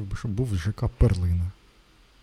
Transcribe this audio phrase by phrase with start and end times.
[0.00, 1.50] хотів би, щоб був ЖК Перлина.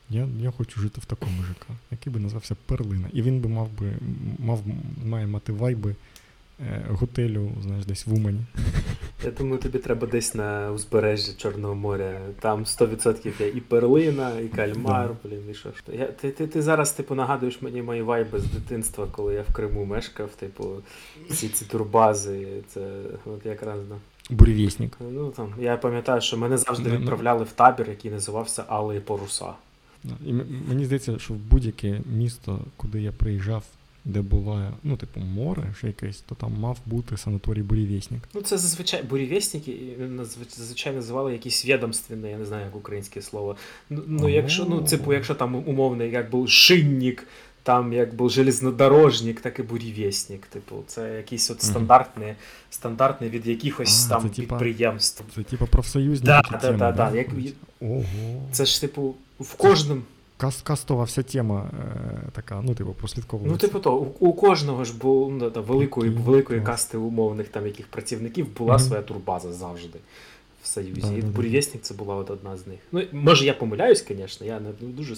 [0.09, 3.07] Я я хочу жити в такому ЖК, який би назвався Перлина.
[3.13, 3.93] І він би мав би
[4.39, 4.63] мав,
[5.05, 5.95] має мати вайби
[6.59, 8.39] е, готелю, знаєш, десь в Умані.
[9.23, 12.19] Я думаю, тобі треба десь на узбережжі Чорного моря.
[12.39, 15.29] Там 100% є і перлина, і кальмар, да.
[15.29, 15.83] блін, і що ж.
[15.93, 19.53] Я, ти, ти, ти зараз, типу, нагадуєш мені мої вайби з дитинства, коли я в
[19.53, 20.83] Криму мешкав, типу,
[21.29, 22.47] всі ці турбази.
[22.67, 22.81] Це
[23.25, 23.95] от якраз да.
[24.29, 24.97] Буревісник.
[25.11, 29.45] Ну там я пам'ятаю, що мене завжди відправляли в табір, який називався Алеї Поруса.
[30.25, 30.33] І
[30.69, 33.63] Мені здається, що в будь-яке місто, куди я приїжджав,
[34.05, 38.21] де була, ну, типу, море ще якесь, то там мав бути санаторій бурєвєснік.
[38.33, 39.95] Ну, це зазвичай бурєвєсники
[40.49, 43.55] зазвичай називали якісь відомственні, я не знаю, як українське слово.
[43.89, 47.27] Ну, ну якщо, ну, типу, якщо там умовний, як був шинник,
[47.67, 50.45] там як був железнодорожник, так і бурєвєснік.
[50.45, 52.35] Типу, це якісь от стандартне,
[52.69, 55.23] стандартне від якихось а, там це, підприємств.
[55.35, 56.25] Це типу профсоюзні.
[56.25, 57.27] Да, да, да, да, Як...
[57.81, 58.03] Ого.
[58.51, 60.01] Це ж, типу, в кожному.
[60.37, 63.53] Каст, кастова вся тема е, така, ну, типу, прослідковується.
[63.53, 67.47] Ну, типу, то, у, у кожного ж було ну, та, великої okay, великої касти умовних
[67.47, 68.79] там яких працівників була mm-hmm.
[68.79, 69.99] своя турбаза завжди
[70.63, 71.01] в Союзі.
[71.01, 72.79] Да, і да, бурєвєснік це була от одна з них.
[72.91, 75.15] Ну, може, я помиляюсь, звісно, я не дуже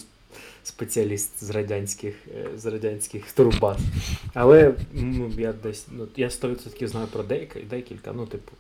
[0.63, 3.77] спеціаліст з радянських е, з радянських турбаз.
[4.33, 7.23] Але ну, я десь ну, я 100% знаю про
[7.69, 8.51] декілька, ну, типу.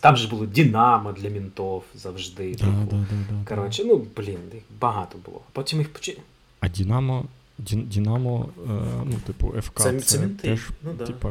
[0.00, 2.52] Там же було Дінамо для мінтов завжди.
[2.52, 2.86] Да, типу.
[2.90, 5.40] да, да, Коротше, ну, блін, їх багато було.
[5.52, 6.18] Потім їх почали.
[6.60, 7.24] А Дінамо,
[7.58, 8.70] Дінамо, е,
[9.04, 9.80] ну, типу, ФК.
[9.80, 11.04] Це, це, це теж, ну, да.
[11.04, 11.28] типу,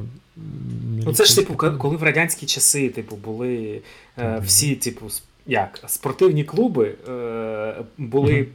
[1.06, 3.82] Ну, це ж, типу, коли в радянські часи, типу, були
[4.18, 5.06] е, всі, типу,
[5.48, 8.48] як, спортивні клуби е, були.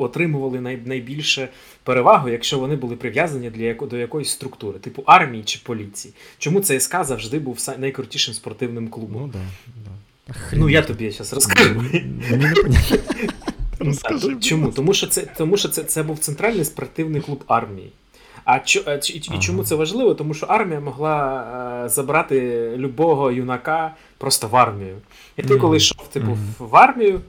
[0.00, 1.48] Mm-hmm отримували най, найбільше
[1.82, 6.14] перевагу, якщо вони були прив'язані для яко, до якоїсь структури, типу армії чи поліції.
[6.38, 9.22] Чому ЦСК завжди був найкрутішим спортивним клубом?
[9.22, 9.38] Ну, да,
[9.86, 10.34] да.
[10.52, 11.84] ну я тобі зараз розкажу.
[13.78, 14.70] Розкажи, Чому?
[14.70, 17.92] Тому що це тому що це, це був центральний спортивний клуб армії.
[18.44, 19.38] А чо, і, і ага.
[19.38, 20.14] чому це важливо?
[20.14, 21.44] Тому що армія могла
[21.84, 24.96] е, забрати любого юнака просто в армію.
[25.36, 25.60] І ти, mm.
[25.60, 26.36] коли йшов типу, mm.
[26.58, 27.20] в армію,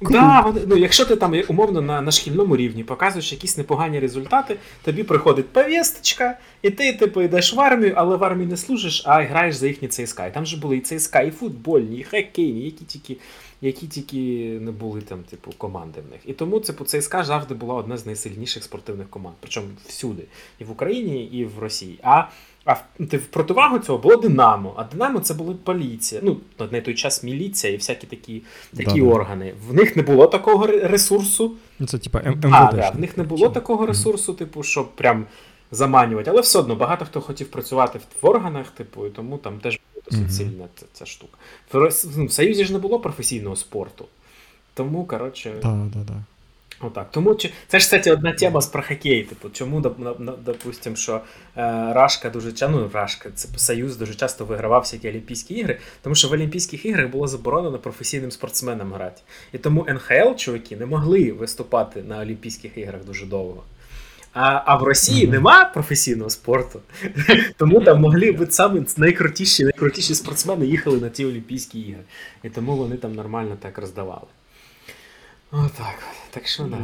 [0.00, 4.56] Да, вони, ну, Якщо ти там умовно на на шкільному рівні показуєш якісь непогані результати,
[4.84, 9.22] тобі приходить повісточка, і ти типу, йдеш в армію, але в армії не служиш, а
[9.22, 10.26] граєш за їхні ЦСКА.
[10.26, 13.16] І там же були і ЦСКА, і футбольні, і хокейні, які тільки
[13.64, 14.16] які тільки
[14.60, 16.20] не були там, типу, команди в них.
[16.24, 19.36] І тому типу, ЦСКА завжди була одна з найсильніших спортивних команд.
[19.40, 20.22] Причому всюди,
[20.58, 21.98] і в Україні, і в Росії.
[22.02, 22.24] А
[22.64, 24.74] а в, противагу цього було Динамо.
[24.76, 26.20] А Динамо це була поліція.
[26.24, 26.36] Ну,
[26.70, 28.42] на той час міліція і всякі такі
[28.76, 29.54] такі да, органи.
[29.68, 31.52] В них не було такого ресурсу.
[31.78, 32.44] Ну, це типа МВД.
[32.44, 35.26] А, да, В них не було такого ресурсу, типу, щоб прям
[35.70, 36.30] заманювати.
[36.30, 40.04] Але все одно багато хто хотів працювати в органах, типу, і тому там теж була
[40.10, 40.30] досить mm-hmm.
[40.30, 41.38] сильна ця, ця штука.
[41.72, 41.88] В,
[42.26, 44.04] в Союзі ж не було професійного спорту.
[44.74, 45.54] Тому, коротше.
[45.62, 46.24] Да, да, да.
[46.82, 47.10] Отак.
[47.10, 47.34] Тому
[47.68, 49.22] це ж кстати, одна тема з про хокей.
[49.22, 49.80] Типу, чому,
[50.44, 51.20] допустимо, що е,
[51.92, 56.28] Рашка дуже часто, ну Рашка, це Союз дуже часто вигравав всякі Олімпійські ігри, тому що
[56.28, 59.22] в Олімпійських іграх було заборонено професійним спортсменам грати.
[59.52, 63.62] І тому НХЛ, чуваки, не могли виступати на Олімпійських іграх дуже довго.
[64.34, 65.30] А а в Росії mm-hmm.
[65.30, 66.80] нема професійного спорту,
[67.56, 72.02] тому там могли бути саме найкрутіші найкрутіші спортсмени їхали на ті Олімпійські ігри.
[72.42, 74.26] І тому вони там нормально так роздавали.
[75.52, 75.98] Отак.
[76.30, 76.78] Так що да.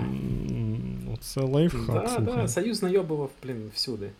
[1.14, 1.86] Оце лайфхак.
[1.86, 4.10] Да, да, Союз найобував, блін, всюди.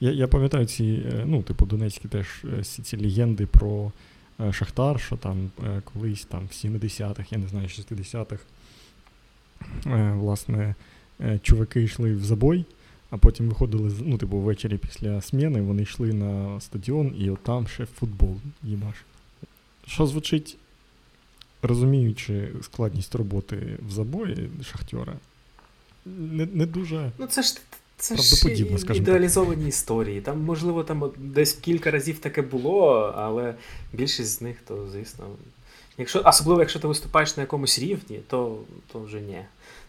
[0.00, 2.26] Я я пам'ятаю ці, е, ну, типу, Донецькі теж
[2.58, 3.92] е, ці, легенди про
[4.40, 5.50] е, Шахтар, що там
[5.92, 8.42] колись там в 70-х, я не знаю, 60-х,
[10.14, 10.74] власне,
[11.42, 12.64] чуваки йшли в забой,
[13.10, 17.66] а потім виходили ну, типу, ввечері після сміни, вони йшли на стадіон і от там
[17.66, 18.94] ще футбол їбаш.
[19.86, 20.56] Що звучить
[21.62, 25.12] розуміючи складність роботи в забої шахтера,
[26.06, 27.60] не не дуже ну, це ж
[27.96, 28.48] це ж
[28.94, 29.68] ідеалізовані так.
[29.68, 30.20] історії.
[30.20, 33.54] Там, можливо, там десь кілька разів таке було, але
[33.92, 35.26] більшість з них, то, звісно.
[35.98, 38.58] Якщо, Особливо, якщо ти виступаєш на якомусь рівні, то
[38.92, 39.38] то вже ні.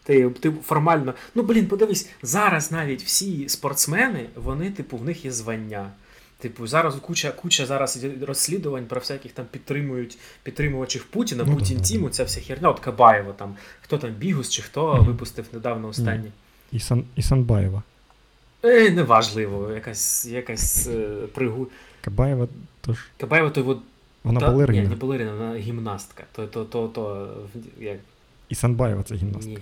[0.04, 1.14] Ти ти формально.
[1.36, 5.92] Ну, блін, подивись, зараз навіть всі спортсмени, вони, типу, в них є звання.
[6.42, 12.10] Типу, зараз куча куча зараз розслідувань про всяких там підтримують підтримувачів Путіна, ну, Путін Тіму,
[12.10, 12.70] ця вся херня.
[12.70, 16.32] От Кабаєва там, хто там Бігус чи хто mm випустив недавно останній.
[16.72, 17.84] Ісан, Ісанбаєва.
[18.64, 21.68] Е, Неважливо, якась якась е, пригу.
[22.02, 22.48] Кабаєва
[22.82, 22.98] тож.
[23.18, 23.80] Кабаєва то от,
[24.24, 24.82] Вона та, балерина.
[24.82, 26.24] Ні, не балерина, вона гімнастка.
[26.32, 27.34] То, то, то, то,
[27.80, 27.98] як...
[28.50, 29.50] Ісанбаєва це гімнастка.
[29.50, 29.60] Ні.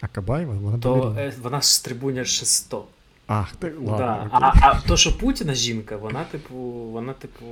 [0.00, 1.22] А Кабаєва вона то, балерина.
[1.22, 2.84] Е, вона ж трибуня 600.
[3.28, 3.96] Ах, ти ладно.
[3.98, 4.28] Да.
[4.32, 6.54] А а то, що Путіна жінка, вона, типу,
[6.92, 7.44] вона, типу,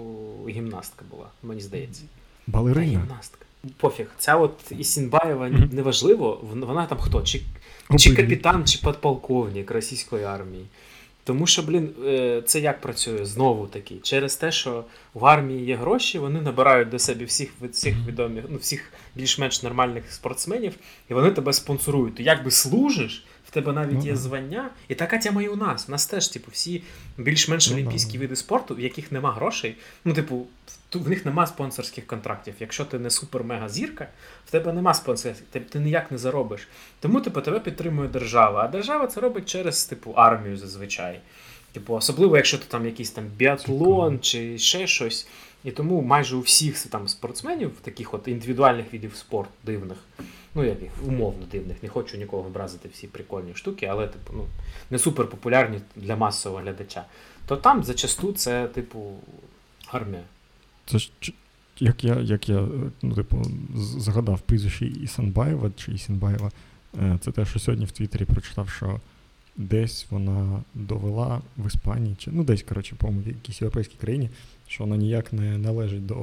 [0.49, 2.03] гімнастка була, мені здається.
[2.47, 2.93] Балерина?
[2.93, 3.47] Та, гімнастка.
[3.77, 5.75] Пофіг, ця от Ісінбаєва mm-hmm.
[5.75, 7.23] неважливо, вона там хто?
[7.23, 7.43] Чи
[7.99, 10.67] чи капітан, чи подполковник російської армії.
[11.25, 13.95] Тому що, блін, е, це як працює знову таки.
[14.03, 14.85] Через те, що
[15.15, 20.13] в армії є гроші, вони набирають до себе всіх всіх відомих, ну всіх більш-менш нормальних
[20.13, 20.75] спортсменів,
[21.11, 22.15] і вони тебе спонсорують.
[22.15, 24.71] Ти якби служиш, в тебе навіть є звання.
[24.89, 25.89] І така тема і у нас.
[25.89, 26.83] У нас теж, типу, всі
[27.19, 29.77] більш-менш олімпійські види спорту, в яких нема грошей.
[30.05, 30.47] Ну, типу,
[30.95, 32.55] в них нема спонсорських контрактів.
[32.61, 34.09] Якщо ти не супер-мега зірка,
[34.47, 36.69] в тебе нема спонсорів, ти, ти ніяк не заробиш.
[37.01, 38.65] Тому типу, тебе підтримує держава.
[38.65, 41.21] А держава це робить через типу армію зазвичай.
[41.73, 45.27] Типу, особливо, якщо ти там якийсь там біатлон чи ще щось.
[45.65, 49.99] І тому майже у всіх там спортсменів, таких от індивідуальних видів спорту дивних,
[50.57, 54.45] ну як їх умовно дивних, не хочу нікого образити всі прикольні штуки, але типу, ну,
[54.91, 57.05] не супер популярні для масового глядача,
[57.47, 59.13] то там зачасту це, типу,
[59.93, 60.23] армія.
[60.87, 61.11] Це ж
[61.79, 62.69] як я як я
[63.03, 63.43] ну, типу,
[63.75, 66.51] згадав прізвище Ісанбаєва чи Ісінбаєва,
[67.01, 69.01] е, це те, що сьогодні в Твіттері прочитав, що
[69.57, 74.31] десь вона довела в Іспанії, чи ну десь, коротше, по-моєму, в якійсь європейській країні,
[74.67, 76.15] що вона ніяк не належить до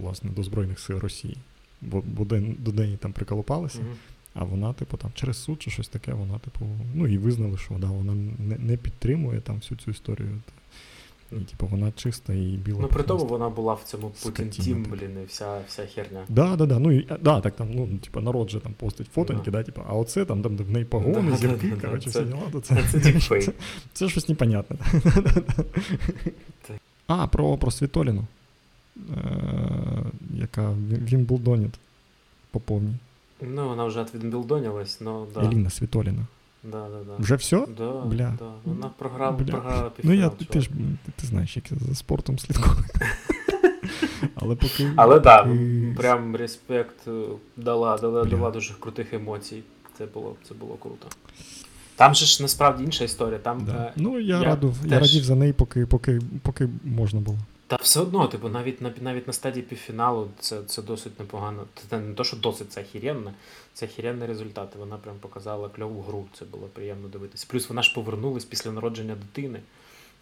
[0.00, 1.36] власне, до Збройних сил Росії.
[1.80, 2.24] Бо, бо
[2.58, 4.34] до неї там приколупалися, mm-hmm.
[4.34, 7.74] а вона, типу, там через суд чи щось таке, вона, типу, ну і визнали, що
[7.74, 10.40] да, вона не не підтримує там всю цю історію.
[11.32, 12.78] І, типу, вона чиста і біла.
[12.82, 16.24] Ну, при тому вона була в цьому Путін Тім, блін, і вся вся херня.
[16.28, 16.78] Да, да, да.
[16.78, 19.94] Ну, і, да, так там, ну, типу, народ же там постить фотоньки, да, типу, а
[19.94, 23.52] оце там, там в неї погони, зірки, коротше, всі діла, то це, це, це,
[23.92, 24.76] це щось непонятне.
[27.06, 28.26] а, про, про Світоліну,
[28.96, 29.97] е,
[30.38, 31.78] яка Вімблдонить
[32.50, 32.94] по повній.
[33.40, 35.40] Ну, вона вже відвімблдонилась, но да.
[35.40, 36.26] Еліна Світоліна.
[36.62, 37.16] Да, да, да.
[37.18, 37.66] Вже все?
[37.78, 38.34] Да, Бля.
[38.38, 38.50] Да.
[38.64, 39.44] Вона програла, Бля.
[39.44, 40.68] програла Ну, я, ти, ти ж
[41.06, 42.76] ти, ти знаєш, як я за спортом слідкую.
[44.34, 44.92] Але поки.
[44.96, 45.92] Але так, поки...
[45.96, 47.22] да, прям респект е,
[47.56, 49.62] дала, дала, дала дуже крутих емоцій.
[49.98, 51.06] Це було це було круто.
[51.96, 53.38] Там же ж насправді інша історія.
[53.38, 53.72] Там, да.
[53.72, 54.92] е, Ну, я, я, раду, теж...
[54.92, 57.38] я радів за неї, поки, поки, поки можна було.
[57.68, 61.66] Та все одно, типу, навіть на навіть на стадії півфіналу це це досить непогано.
[61.90, 63.34] Це не то, що досить це охеренно,
[63.74, 64.78] це охеренні результати.
[64.78, 67.46] Вона прям показала кльову гру, це було приємно дивитися.
[67.50, 69.60] Плюс вона ж повернулась після народження дитини.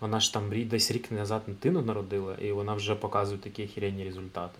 [0.01, 4.59] Вона ж там десь рік назад дитину народила, і вона вже показує такі охеренні результати.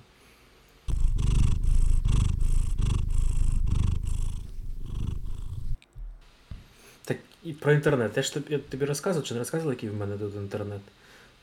[7.05, 8.13] Так і про інтернет.
[8.17, 10.81] Я ж тобі, я тобі розказував, чи не розказував, який в мене тут інтернет?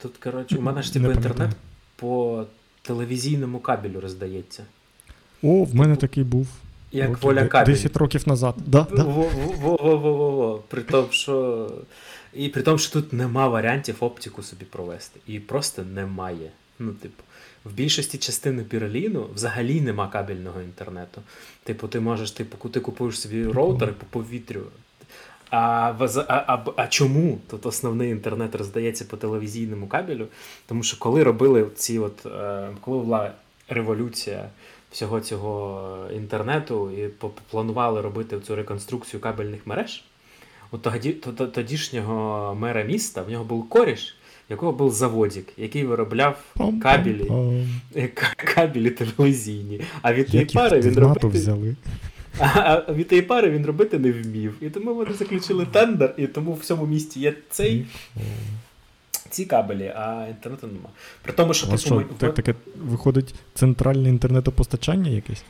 [0.04, 1.50] Тут, коротше, у мене ж типу інтернет
[1.96, 2.44] по
[2.82, 4.64] телевізійному кабелю роздається.
[5.44, 6.48] О, в мене такий був.
[6.92, 7.74] Як воля кабель.
[7.74, 8.56] 10 років назад.
[8.66, 9.04] Да, да.
[9.04, 10.64] Во-во-во-во-во.
[10.68, 11.72] При тому, що.
[12.34, 15.20] І при тому, що тут нема варіантів оптику собі провести.
[15.28, 16.52] І просто немає.
[16.80, 17.24] Ну, типу,
[17.66, 21.22] в більшості частини Берліну взагалі нема кабельного інтернету.
[21.64, 24.62] Типу, ти можеш, типу, ти купуєш собі роутер по повітрю.
[25.56, 25.94] А
[26.28, 30.28] а, а, а чому тут основний інтернет роздається по телевізійному кабелю?
[30.66, 33.32] Тому що коли робили ці от е, коли була
[33.70, 34.50] революція
[34.92, 37.10] всього цього інтернету і
[37.52, 40.04] планували робити цю реконструкцію кабельних мереж,
[40.72, 41.12] от тоді,
[41.54, 44.16] тодішнього мера міста в нього був коріш,
[44.50, 46.38] якого був заводик, який виробляв
[46.82, 47.32] кабелі
[48.56, 49.82] кабелі телевізійні.
[50.02, 51.32] А від тієї пари він робив.
[51.32, 51.76] взяли.
[52.40, 54.56] А від тієї пари він робити не вмів.
[54.62, 57.86] І тому вони заключили тендер, і тому в цьому місті є цей.
[59.30, 60.90] Ці кабелі, а інтернету нема.
[61.22, 62.04] При тому, що, типу, що ми...
[62.32, 65.44] таке виходить центральне інтернетопостачання якесь?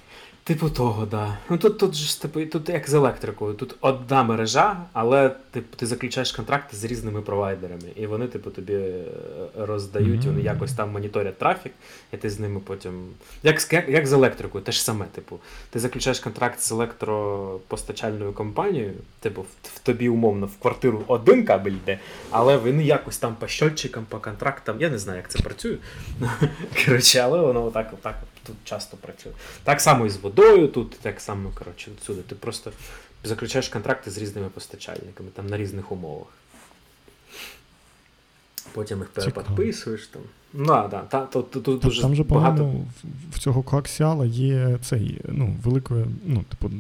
[0.45, 1.38] Типу того, да.
[1.50, 3.53] Ну тут тут ж типу, тут як з електрикою.
[3.53, 8.73] Тут одна мережа, але типу, ти заключаєш контракти з різними провайдерами, і вони, типу, тобі
[8.73, 9.03] е,
[9.57, 10.25] роздають, mm-hmm.
[10.25, 11.71] вони якось там моніторять трафік,
[12.13, 13.03] і ти з ними потім.
[13.43, 18.93] Як як, як з електрикою, те ж саме, типу, ти заключаєш контракт з електропостачальною компанією,
[19.19, 23.47] типу, в, в тобі умовно в квартиру один кабель йде, але вони якось там по
[23.47, 24.81] щотчикам, по контрактам.
[24.81, 25.77] Я не знаю, як це працює.
[26.85, 29.31] Коротше, але воно отак, отак тут часто працює.
[29.63, 32.21] Так само і з водою, тут так само, коротше, всюди.
[32.21, 32.71] Ти просто
[33.23, 36.27] заключаєш контракти з різними постачальниками там на різних умовах.
[38.73, 40.21] Потім їх переподписуєш там.
[40.53, 42.57] Ну, да, та, то, то, то, дуже Там же, багато...
[42.57, 42.88] по-моєму,
[43.31, 46.71] в цього коаксіала є цей, ну, великою, ну, типу,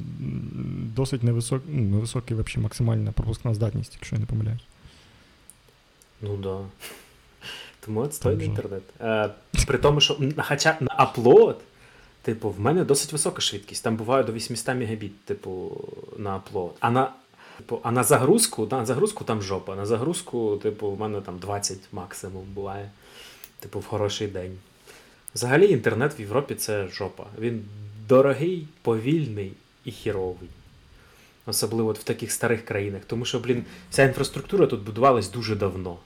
[0.95, 4.63] досить невисок, ну, невисокий вообще, максимальна пропускна здатність, якщо я не помиляюсь.
[6.21, 6.41] Ну так.
[6.41, 6.59] Да.
[7.85, 8.83] Тому отстойний інтернет.
[9.01, 9.29] Е,
[9.67, 11.61] При тому, що хоча на аплод,
[12.21, 13.83] типу, в мене досить висока швидкість.
[13.83, 15.81] Там буває до 800 Мбіт, типу,
[16.17, 16.75] на аплод.
[16.79, 17.11] А на
[17.57, 19.75] типу, а на загрузку, на загрузку там жопа.
[19.75, 22.89] На загрузку, типу, в мене там 20 максимум буває.
[23.59, 24.57] Типу, в хороший день.
[25.35, 27.25] Взагалі, інтернет в Європі це жопа.
[27.39, 27.65] Він
[28.07, 29.53] дорогий, повільний
[29.85, 30.49] і хіровий.
[31.45, 33.01] Особливо от в таких старих країнах.
[33.07, 35.97] Тому що, блін, вся інфраструктура тут будувалась дуже давно.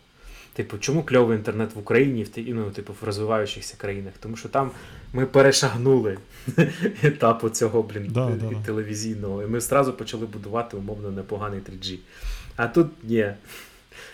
[0.58, 4.14] Типу, чому кльовий інтернет в Україні в ну, типу, в розвиваючихся країнах?
[4.20, 4.72] Тому що там
[5.14, 6.18] ми перешагнули
[7.04, 8.62] етапу цього, блін, да, да.
[8.66, 9.44] телевізійного.
[9.44, 11.98] І ми одразу почали будувати умовно непоганий 3G.
[12.56, 13.32] А тут ні.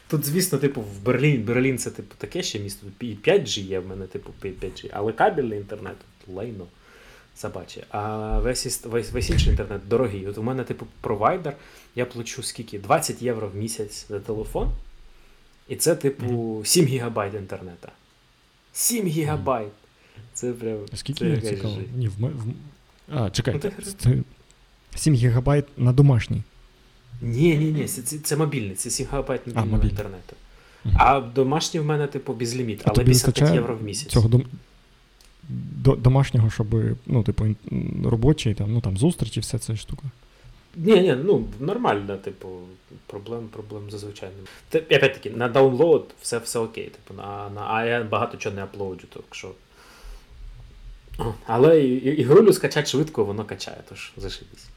[0.08, 2.88] Тут, звісно, типу, в Берлін, Берлін це типу таке ще місто.
[3.00, 5.96] І 5G є в мене, типу, 5G, але кабельний інтернет
[6.28, 6.66] лайно
[7.36, 7.84] собаче.
[7.90, 10.28] А весь весь, весь інший інтернет дорогий.
[10.28, 11.56] От у мене, типу, провайдер,
[11.96, 12.80] я плачу скільки?
[12.80, 14.72] 20 євро в місяць за телефон.
[15.68, 17.88] І це, типу, 7 гігабайт інтернету.
[18.74, 19.72] 7 гігабайт.
[20.34, 20.78] Це прям.
[20.94, 21.78] Скільки це цікаво?
[21.96, 22.54] Ні, в, в...
[23.12, 24.18] А, чекай, ну, це
[24.96, 26.42] 7 гігабайт на домашній.
[27.22, 30.36] Ні, ні, ні, це, це, це мобільний, це 7 гігабайт мобільного інтернету.
[30.94, 34.12] А домашній в мене, типу, безліміт, але 55 євро в місяць.
[34.12, 34.44] Цього дом...
[35.50, 36.68] До, домашнього, щоб,
[37.06, 37.46] ну, типу,
[38.04, 40.04] робочий, там, ну там зустрічі, вся ця штука.
[40.76, 42.60] Ні, ні, ну нормально, типу,
[43.08, 44.98] проблем проблем зазвичай немає.
[44.98, 46.90] Опять-таки, на download все все окей.
[46.90, 49.52] Типу, на, на, А я багато чого не upload жу, так що.
[51.46, 54.68] Але ігрулю скачати швидко, воно качає, тож зашибісь.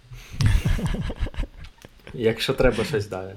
[2.14, 3.32] Якщо треба щось далі.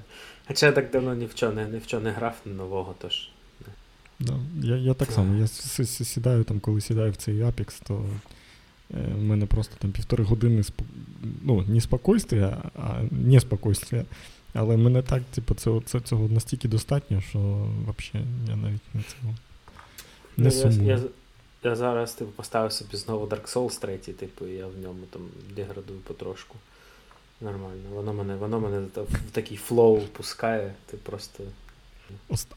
[0.47, 3.29] Хоча я так давно ні в чого не, ні в чого не грав нового, тож.
[4.19, 5.35] Да, Я я так само.
[5.35, 5.47] Я
[5.87, 8.05] сідаю там, коли сідаю в цей Apex, то
[8.93, 10.81] у е, мене просто там півтори години сп...
[11.41, 14.05] ну, не спокойствия, а не спокойствия.
[14.53, 17.39] Але мене так, типу, це, це, цього настільки достатньо, що
[17.83, 19.35] взагалі я навіть не цього.
[20.37, 21.01] Не ну, я, я,
[21.63, 25.21] я зараз типу, поставив собі знову Dark Souls 3, типу, і я в ньому там
[25.55, 26.55] деградую потрошку.
[27.41, 27.89] Нормально.
[27.93, 31.43] Воно мене воно мене в такий flow пускає, ти просто.
[32.29, 32.47] Ост...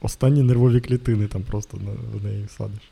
[0.00, 2.90] Останні нервові клітини там просто на, в неї садиш.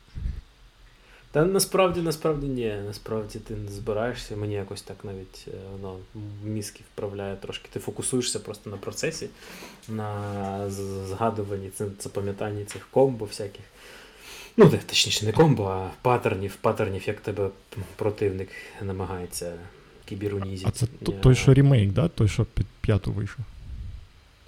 [1.35, 2.75] Та насправді, насправді ні.
[2.85, 5.97] Насправді ти не збираєшся, мені якось так навіть е, воно
[6.43, 7.69] мізки вправляє трошки.
[7.73, 9.29] Ти фокусуєшся просто на процесі,
[9.89, 10.69] на
[11.09, 13.65] згадуванні, запам'ятанні цих комбо всяких.
[14.57, 17.49] Ну, точніше, не комбо, а паттернів, паттернів, як тебе
[17.95, 18.49] противник
[18.81, 19.53] намагається
[20.05, 20.65] кіберунізі.
[20.67, 20.85] А це
[21.21, 22.07] той, що ремейк, да?
[22.07, 23.45] Той, що під п'яту вийшов?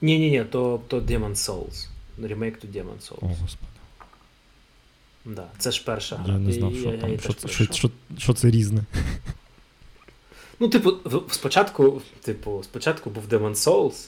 [0.02, 1.88] Ні, ні, ні, то то Demon Souls.
[2.24, 3.20] Ремейк то Demon Souls.
[3.22, 3.77] О, господи.
[5.36, 6.34] Да, Це ж перша гра.
[6.34, 8.84] Я не знав, що я, там, я що, це, що, що, що це різне.
[10.60, 10.94] Ну, типу,
[11.32, 14.08] спочатку, типу, спочатку був Demon Souls,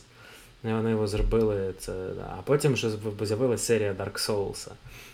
[0.63, 2.35] і вони його зробили, це, да.
[2.39, 2.89] а потім вже
[3.21, 4.67] з'явилася серія Dark Souls.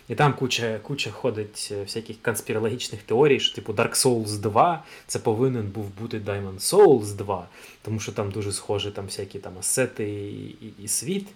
[0.08, 5.18] І там куча куча ходить е, всяких конспірологічних теорій, що типу Dark Souls 2 це
[5.18, 7.48] повинен був бути Diamond Souls 2,
[7.82, 11.26] тому що там дуже схожі там всякі там асети і, і, і світ.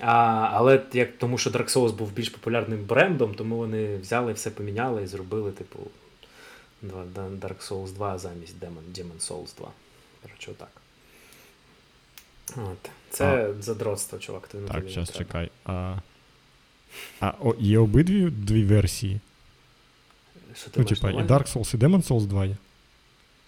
[0.00, 4.50] А, Але як тому, що Dark Souls був більш популярним брендом, тому вони взяли все
[4.50, 5.78] поміняли і зробили, типу,
[7.40, 9.68] Dark Souls 2 замість Demon, Demon Souls 2.
[10.22, 10.70] Коротше, отак.
[12.56, 12.90] От.
[13.10, 14.48] Це а, задротство, чувак.
[14.48, 15.50] Ти так, зараз чекай.
[15.64, 15.96] А
[17.20, 19.20] а о, є обидві дві версії?
[20.54, 22.56] Що ти ну, типа, і Dark Souls, і Demon Souls 2 є.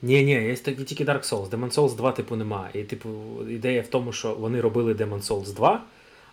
[0.02, 1.50] Ні, ні, є тільки Dark Souls.
[1.50, 2.70] Demon Souls 2, типу, немає.
[2.74, 3.08] І, типу,
[3.48, 5.84] ідея в тому, що вони робили Demon Souls 2,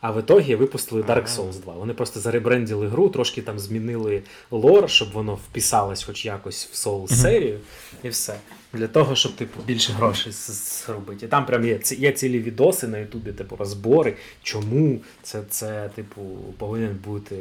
[0.04, 1.74] а в ітогі випустили Dark Souls 2.
[1.74, 7.08] Вони просто заребрендили гру, трошки там змінили лор, щоб воно вписалось хоч якось в Souls
[7.08, 7.60] серію,
[8.04, 8.40] і все.
[8.74, 11.26] Для того, щоб типу, більше грошей зробити.
[11.26, 16.22] І там прям є є цілі відоси на Ютубі, типу, розбори, чому це, це типу,
[16.58, 17.36] повинен бути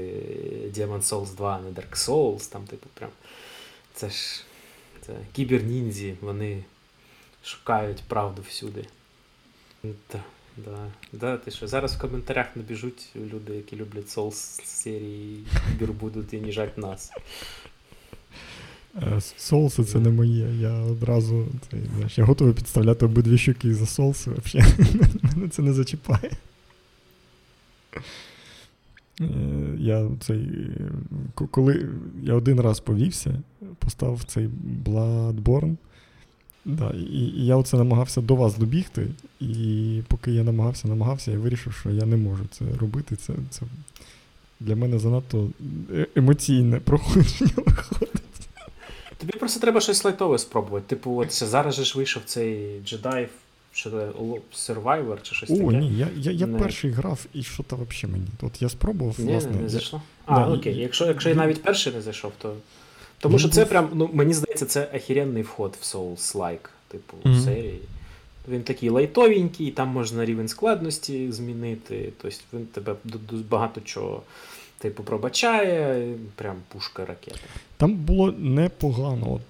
[0.76, 2.52] Demon Souls 2, а не Dark Souls.
[2.52, 3.10] Там, типу, прям.
[3.94, 4.42] Це ж
[5.06, 6.64] це кіберніндзі, вони
[7.44, 8.84] шукають правду всюди.
[10.08, 10.20] Так.
[10.56, 16.34] Да, да, ти що, Зараз в коментарях набіжуть люди, які люблять Souls серії Кібер будуть
[16.34, 17.12] і ніжать нас.
[18.96, 20.54] Е, соуси це не моє.
[20.60, 24.30] Я одразу це, знаєш, я готовий підставляти обидві щуки за соуси.
[24.44, 24.72] Взагалі.
[25.22, 26.30] Мене це не зачіпає.
[29.20, 29.26] Е,
[29.78, 30.48] я цей,
[31.34, 31.88] Коли
[32.22, 33.42] я один раз повівся,
[33.78, 34.48] поставив цей
[34.84, 35.76] Bloodborne.
[36.64, 39.06] Да, І і я оце намагався до вас добігти,
[39.40, 43.16] і поки я намагався, намагався, я вирішив, що я не можу це робити.
[43.16, 43.62] Це це
[44.60, 45.48] для мене занадто
[45.92, 48.22] е, емоційне проходження виходить.
[49.18, 50.86] Тобі просто треба щось лайтове спробувати.
[50.86, 53.28] Типу, от зараз же ж вийшов цей Jedi
[53.72, 53.90] що
[54.54, 55.66] Survivor чи щось О, таке.
[55.66, 56.58] О, ні, я я, я не...
[56.58, 58.26] перший грав і що то взагалі мені.
[58.42, 59.50] От я спробував, ні, власне.
[59.50, 60.02] Не, не зайшло?
[60.26, 60.76] А, да, окей.
[60.76, 62.54] Якщо якщо я навіть перший не зайшов, то.
[63.22, 67.44] Тому що це прям, ну мені здається, це охеренний вход в Souls-like, типу, mm-hmm.
[67.44, 67.80] серії.
[68.48, 72.12] Він такий лайтовенький, там можна рівень складності змінити.
[72.22, 72.96] Тобто він тебе
[73.50, 74.22] багато чого
[74.78, 77.38] типу, пробачає, прям пушка ракета.
[77.76, 79.40] Там було непогано.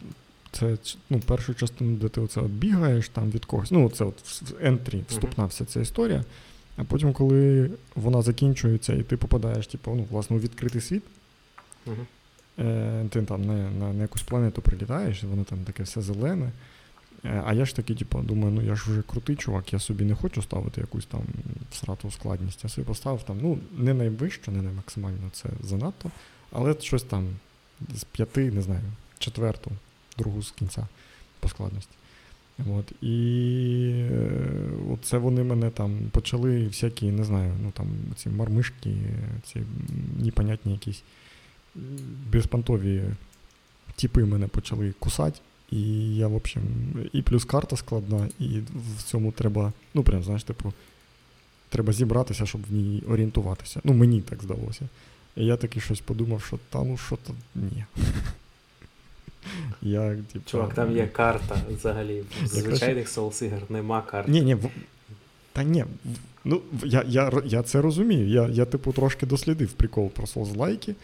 [0.52, 0.76] Це
[1.10, 3.70] ну, першу частину, де ти оце от бігаєш там від когось.
[3.70, 6.24] Ну, це от в ентрі вступна вся ця історія.
[6.76, 11.02] А потім, коли вона закінчується, і ти попадаєш, типу, ну, власне, у відкритий світ,
[11.86, 11.96] Угу.
[12.58, 16.50] Е, ти там на, на, на якусь планету прилітаєш, воно там таке все зелене.
[17.24, 20.04] Е, а я ж такий, типу, думаю, ну я ж вже крутий чувак, я собі
[20.04, 21.22] не хочу ставити якусь там
[21.72, 22.64] срату складність.
[22.64, 26.10] Я собі поставив там, ну, не найвище, не наймаксимально, це занадто,
[26.52, 27.28] але щось там
[27.94, 28.82] з п'яти, не знаю,
[29.18, 29.70] четверту,
[30.18, 30.86] другу з кінця
[31.40, 31.94] по складності.
[32.58, 38.96] От, і е, це вони мене там почали всякі, не знаю, ну там ці мармишки,
[39.42, 39.62] ці
[40.18, 41.02] непонятні якісь
[42.32, 43.02] безпонтові
[43.96, 45.40] типи мене почали кусати.
[45.70, 46.62] І я, в общем,
[47.12, 48.60] і плюс карта складна, і
[48.98, 50.72] в цьому треба, ну, прям, знаєш, типу,
[51.68, 53.80] треба зібратися, щоб в ній орієнтуватися.
[53.84, 54.88] Ну, мені так здалося.
[55.36, 57.84] І я таки щось подумав, що та ну що то ні.
[59.82, 62.24] Я, типу, Чувак, там є карта взагалі.
[62.42, 64.30] В звичайних Souls ігр нема карти.
[64.30, 64.56] Ні, ні,
[65.52, 65.84] та ні,
[66.44, 68.28] ну, я я, я це розумію.
[68.28, 70.94] Я, я, типу, трошки дослідив прикол про Souls-лайки.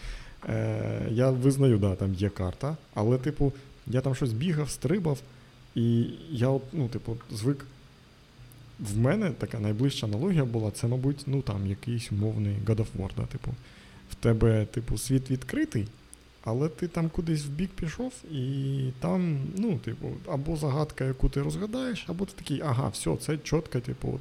[0.49, 3.52] Е, Я визнаю, да, там є карта, але, типу,
[3.87, 5.18] я там щось бігав, стрибав,
[5.75, 7.66] і я, ну, типу, звик.
[8.80, 13.11] В мене така найближча аналогія була, це, мабуть, ну там якийсь умовний God of War,
[13.16, 13.54] да, типу.
[14.11, 15.87] В тебе, типу, світ відкритий,
[16.45, 21.42] але ти там кудись в бік пішов, і там, ну, типу, або загадка, яку ти
[21.42, 24.21] розгадаєш, або ти такий, ага, все, це чітко, типу,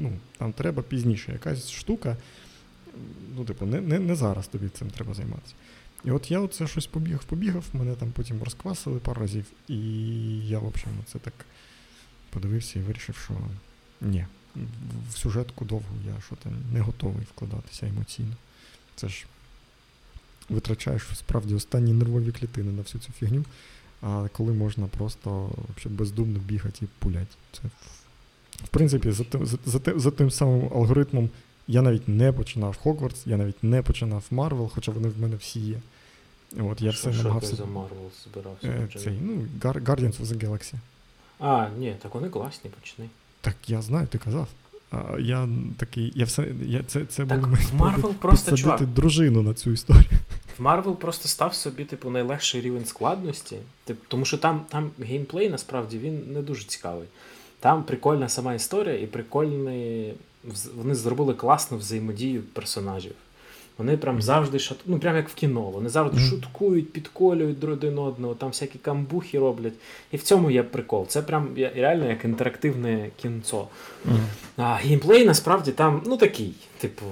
[0.00, 1.32] ну, там треба пізніше.
[1.32, 2.16] Якась штука,
[3.36, 5.54] ну, типу, не не, не зараз тобі цим треба займатися.
[6.04, 9.78] І от я оце щось побігав, побігав, мене там потім розквасили пару разів, і
[10.48, 11.34] я, в общем, це так
[12.30, 13.34] подивився і вирішив, що
[14.00, 14.26] ні,
[15.10, 18.32] в сюжетку довгу я що там не готовий вкладатися емоційно.
[18.96, 19.26] Це ж
[20.48, 23.44] витрачаєш справді останні нервові клітини на всю цю фігню,
[24.02, 25.50] а коли можна просто
[25.84, 27.36] бездумно бігати і пулять.
[27.52, 27.62] Це,
[28.64, 31.30] В принципі, за за, за, за тим самим алгоритмом
[31.68, 35.60] я навіть не починав Hogwarts, я навіть не починав Marvel, хоча вони в мене всі
[35.60, 35.76] є.
[36.60, 38.68] От, я все що ти за Marvel збирався?
[38.68, 40.74] Е, цей, ну, Guardians of the Galaxy.
[41.38, 43.08] А, ні, так вони класні, почни.
[43.40, 44.48] Так я знаю, ти казав.
[44.90, 49.42] А, Я такий, я все, я, це це так, був в Marvel просто чувак, дружину
[49.42, 50.04] на цю історію.
[50.58, 55.50] В Marvel просто став собі, типу, найлегший рівень складності, типу, тому що там там геймплей
[55.50, 57.08] насправді він не дуже цікавий.
[57.60, 60.14] Там прикольна сама історія, і прикольний.
[60.76, 63.12] Вони зробили класну взаємодію персонажів.
[63.78, 64.78] Вони прям завжди шат...
[64.86, 65.60] ну прям як в кіно.
[65.60, 66.28] Вони завжди mm.
[66.30, 69.72] шуткують, підколюють один одного, там всякі камбухи роблять.
[70.12, 71.06] І в цьому є прикол.
[71.06, 73.68] Це прям реально як інтерактивне кінцо.
[74.08, 74.18] Mm.
[74.56, 76.54] А геймплей насправді там ну такий.
[76.78, 77.04] Типу,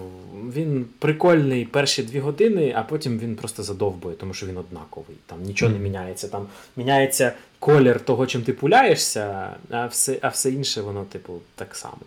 [0.55, 5.17] він прикольний перші дві години, а потім він просто задовбує, тому що він однаковий.
[5.27, 5.75] Там нічого mm.
[5.75, 6.29] не міняється.
[6.29, 7.33] Там міняється
[7.63, 11.99] колір того, чим ти пуляєшся, а все а все інше, воно, типу, так само.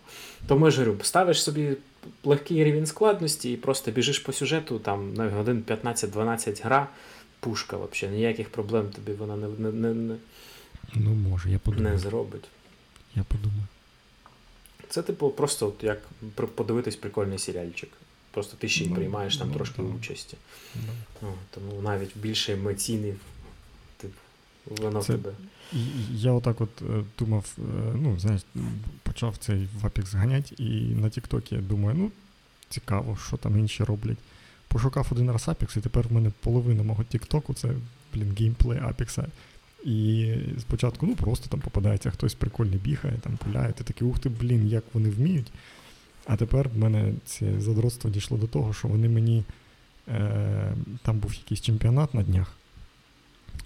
[0.47, 1.77] Тому я ж говорю, ставиш собі
[2.23, 6.87] легкий рівень складності і просто біжиш по сюжету, там на годин 15-12 гра,
[7.39, 10.15] пушка взагалі, ніяких проблем тобі вона не не, не, не,
[10.95, 11.93] ну, може, я подумаю.
[11.93, 12.43] не зробить.
[13.15, 13.67] Я подумаю.
[14.89, 16.01] Це, типу, просто от як
[16.55, 17.89] подивитись прикольний серіальчик.
[18.31, 20.37] Просто ти ще й ну, приймаєш там ну, трошки участі.
[21.21, 21.33] Ну.
[21.51, 23.13] Тому навіть більше емоційний,
[24.67, 25.31] воно в тебе.
[26.11, 27.61] Я отак от е, думав, е,
[27.95, 28.41] ну, знаєш,
[29.03, 32.11] почав цей в Apex ганяти, і на Тіктокі думаю, ну,
[32.69, 34.17] цікаво, що там інші роблять.
[34.67, 37.69] Пошукав один раз Apex, і тепер в мене половина мого Тіктоку це,
[38.13, 39.25] блін, геймплей Apex.
[39.85, 44.29] І спочатку, ну, просто там попадається, хтось прикольний бігає, там пуляє, ти такий, ух ти,
[44.29, 45.51] блін, як вони вміють.
[46.25, 49.43] А тепер в мене це задротство дійшло до того, що вони мені.
[50.07, 52.57] Е, Там був якийсь чемпіонат на днях,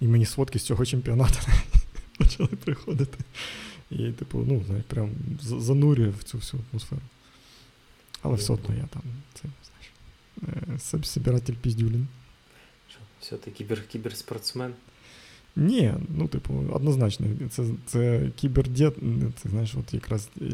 [0.02, 1.40] і мені сводки з цього чемпіонату
[2.18, 3.18] почали приходити.
[3.92, 5.10] І, типу, ну, знаєш, прям
[5.42, 7.02] занурює в цю всю атмосферу.
[8.22, 9.02] Але все одно я там,
[9.34, 12.08] це, знаєш, е, собиратель піздюлін.
[12.90, 14.74] Що, все ти кібер, кіберспортсмен?
[15.56, 18.94] Ні, ну, типу, однозначно, це це кібердід,
[19.44, 20.46] це знаєш, от якраз е,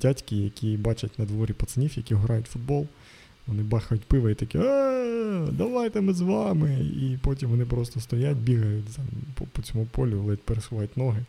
[0.00, 2.88] дядьки, які бачать на дворі пацанів, які грають в футбол.
[3.46, 4.58] Вони бахають пиво і такі,
[5.52, 6.80] давайте ми з вами.
[6.80, 8.84] І потім вони просто стоять, бігають
[9.34, 11.24] по, по цьому полю, ледь пересувають ноги.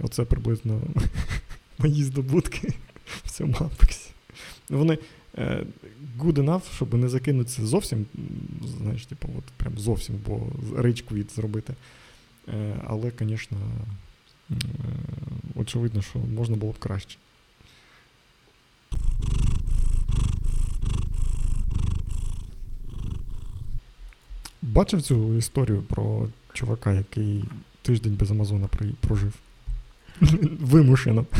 [0.00, 0.82] Оце приблизно
[1.78, 2.72] мої здобутки
[3.24, 4.10] в цьому апексі.
[4.68, 4.98] Вони
[5.38, 5.64] е,
[6.18, 8.06] good enough, щоб не закинутися зовсім,
[8.78, 11.74] знаєш, типу, от прям зовсім, бо ричку від зробити.
[12.48, 13.58] Е, але, звісно,
[14.50, 14.54] е,
[15.54, 17.18] очевидно, що можна було б краще.
[24.72, 27.44] Бачив цю історію про чувака, який
[27.82, 28.68] тиждень без Амазона
[29.00, 29.34] прожив.
[30.60, 31.26] Вимушено.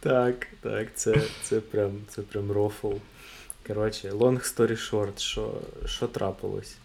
[0.00, 2.92] Так, так, це це, прям це прям рофл.
[3.66, 5.54] Коротше, long story short, що
[5.86, 6.76] що трапилось?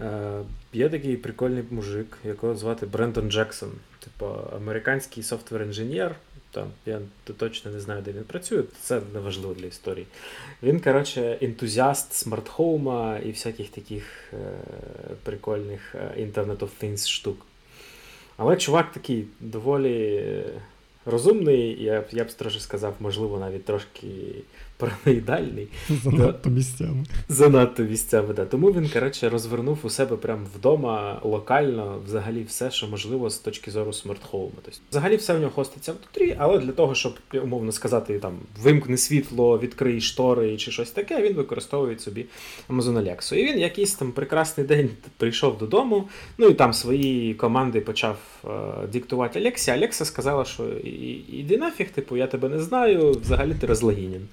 [0.00, 0.40] Е,
[0.72, 3.70] Є такий прикольний мужик, якого звати Брендон Джексон.
[3.98, 4.26] Типу,
[4.56, 6.14] американський software-інженер.
[6.52, 7.00] Там, Я
[7.36, 10.06] точно не знаю, де він працює, це не важливо для історії.
[10.62, 14.36] Він, коротше, ентузіаст smart home а і всяких таких е,
[15.22, 17.46] прикольних е, Internet of Things штук.
[18.36, 20.24] Але чувак такий доволі
[21.06, 24.08] розумний, я я б трошки сказав, можливо, навіть трошки
[24.82, 25.68] параноїдальний.
[25.90, 27.04] Занадто місцями.
[27.28, 28.44] Занадто місцями, да.
[28.44, 33.70] Тому він, коротше, розвернув у себе прямо вдома локально взагалі все, що можливо з точки
[33.70, 34.52] зору смартхоуму.
[34.64, 38.96] Тобто, взагалі все в нього хоститься внутрі, але для того, щоб, умовно сказати, там вимкни
[38.96, 42.26] світло, відкрий штори чи щось таке, він використовує собі
[42.68, 43.34] Amazon Alexa.
[43.34, 48.48] І він якийсь там прекрасний день прийшов додому, ну і там свої команди почав е,
[48.92, 49.70] диктувати Алексі.
[49.70, 50.64] Алекса сказала, що
[51.32, 54.28] іди нафіг, типу, я тебе не знаю, взагалі ти розлогінен.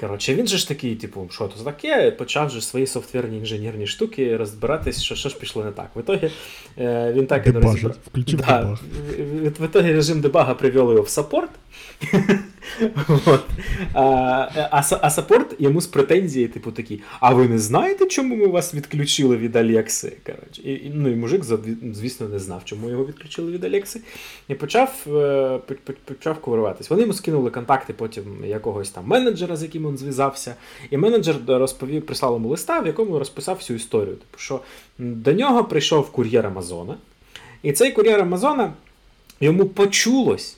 [0.00, 4.36] Коротше, він же ж такий, типу, що це таке, почав же свої софтверні інженерні штуки
[4.36, 5.90] розбиратись, що що ж пішло не так.
[5.96, 6.30] В ітогі
[6.78, 7.96] е, він так і не розібрав.
[8.36, 8.78] Да, дебаг.
[9.18, 11.50] В, в ітогі режим дебага привів його в саппорт.
[13.08, 13.44] вот.
[13.94, 14.02] А
[14.70, 18.74] а, а саппорт йому з претензії, типу, такі: А ви не знаєте, чому ми вас
[18.74, 20.12] відключили від Алекси?
[20.26, 20.62] Коротше.
[20.62, 21.44] І, ну і мужик,
[21.92, 24.00] звісно, не знав, чому його відключили від Алекси.
[24.48, 25.58] І почав е,
[26.04, 26.90] почав кувируватись.
[26.90, 30.54] Вони йому скинули контакти потім якогось там менеджера, з яким він зв'язався.
[30.90, 34.14] І менеджер розповів, прислав йому листа, в якому розписав всю історію.
[34.16, 34.60] Типу, що
[34.98, 36.96] до нього прийшов кур'єр Амазона,
[37.62, 38.72] і цей кур'єр Амазона
[39.40, 40.56] йому почулось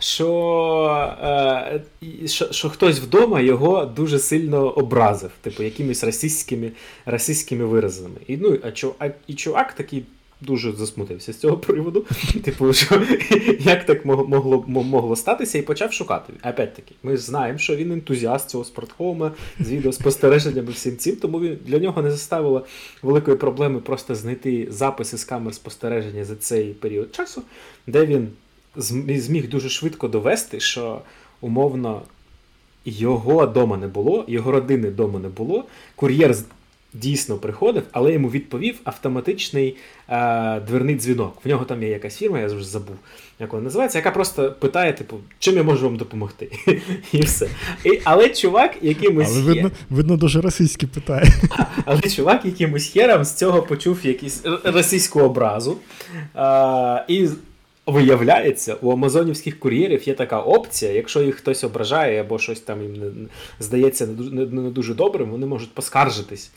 [0.00, 1.80] що е,
[2.26, 6.72] що, що хтось вдома його дуже сильно образив, типу, якимись расистськими
[7.06, 8.16] расистськими виразами.
[8.26, 10.04] І ну, а, чу, а і чувак такий
[10.40, 12.04] дуже засмутився з цього приводу.
[12.44, 13.02] Типу, що
[13.60, 16.32] як так могло могло статися, і почав шукати.
[16.32, 21.58] Опять-таки, ми знаємо, що він ентузіаст цього спортхоума з відеоспостереженням і всім цим, тому він
[21.66, 22.66] для нього не заставило
[23.02, 27.42] великої проблеми просто знайти записи з камер спостереження за цей період часу,
[27.86, 28.28] де він
[28.76, 31.00] зміг дуже швидко довести, що
[31.40, 32.02] умовно
[32.84, 35.64] його вдома не було, його родини вдома не було.
[35.96, 36.34] Кур'єр
[36.92, 39.76] дійсно приходив, але йому відповів автоматичний
[40.08, 41.36] е, дверний дзвінок.
[41.44, 42.96] В нього там є якась фірма, я вже забув,
[43.40, 46.52] як вона називається, яка просто питає, типу, чим я можу вам допомогти.
[47.12, 47.48] І все.
[47.84, 49.28] І, Але чувак якимось.
[49.30, 51.32] Але видно, видно дуже російське питає.
[51.84, 55.76] Але чувак якимось хером з цього почув якусь російську образу.
[56.34, 57.28] А, І
[57.90, 62.92] Виявляється, у амазонівських кур'єрів є така опція, якщо їх хтось ображає або щось там їм
[62.92, 66.50] не, здається не дуже, не, не дуже добрим, вони можуть поскаржитись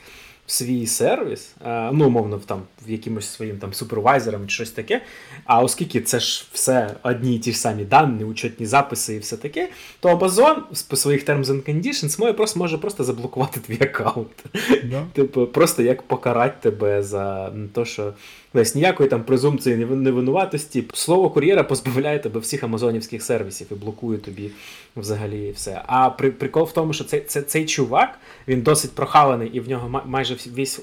[0.46, 1.54] в свій сервіс,
[1.92, 5.02] ну, умовно, там, в якимось своїм там супервайзером чи щось таке.
[5.44, 9.36] А оскільки це ж все одні і ті ж самі дані, учетні записи і все
[9.36, 9.68] таке,
[10.00, 10.56] то Amazon
[10.88, 14.44] по своїх Terms and Conditions може просто може просто заблокувати твій аккаунт.
[14.70, 15.04] Yeah.
[15.12, 18.12] Типу, просто як покарати тебе за те, що
[18.54, 20.84] Тобто ніякої там презумпції невинуватості.
[20.94, 24.50] Слово кур'єра позбавляє тебе всіх амазонівських сервісів і блокує тобі
[24.96, 25.82] взагалі все.
[25.86, 29.68] А при, прикол в тому, що цей, цей, цей чувак він досить прохаваний, і в
[29.68, 30.80] нього майже весь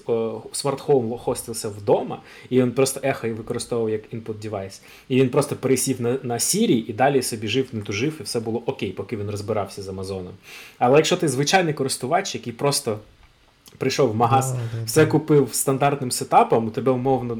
[0.52, 4.82] smart home хостився вдома, і він просто ехо використовував як input device.
[5.10, 8.40] І він просто пересів на на Siri і далі собі жив, не тужив, і все
[8.40, 10.34] було окей, поки він розбирався з Амазоном.
[10.78, 13.00] Але якщо ти звичайний користувач, який просто
[13.78, 15.12] прийшов в магаз, да, все да.
[15.12, 17.38] купив стандартним сетапом, у тебе умовно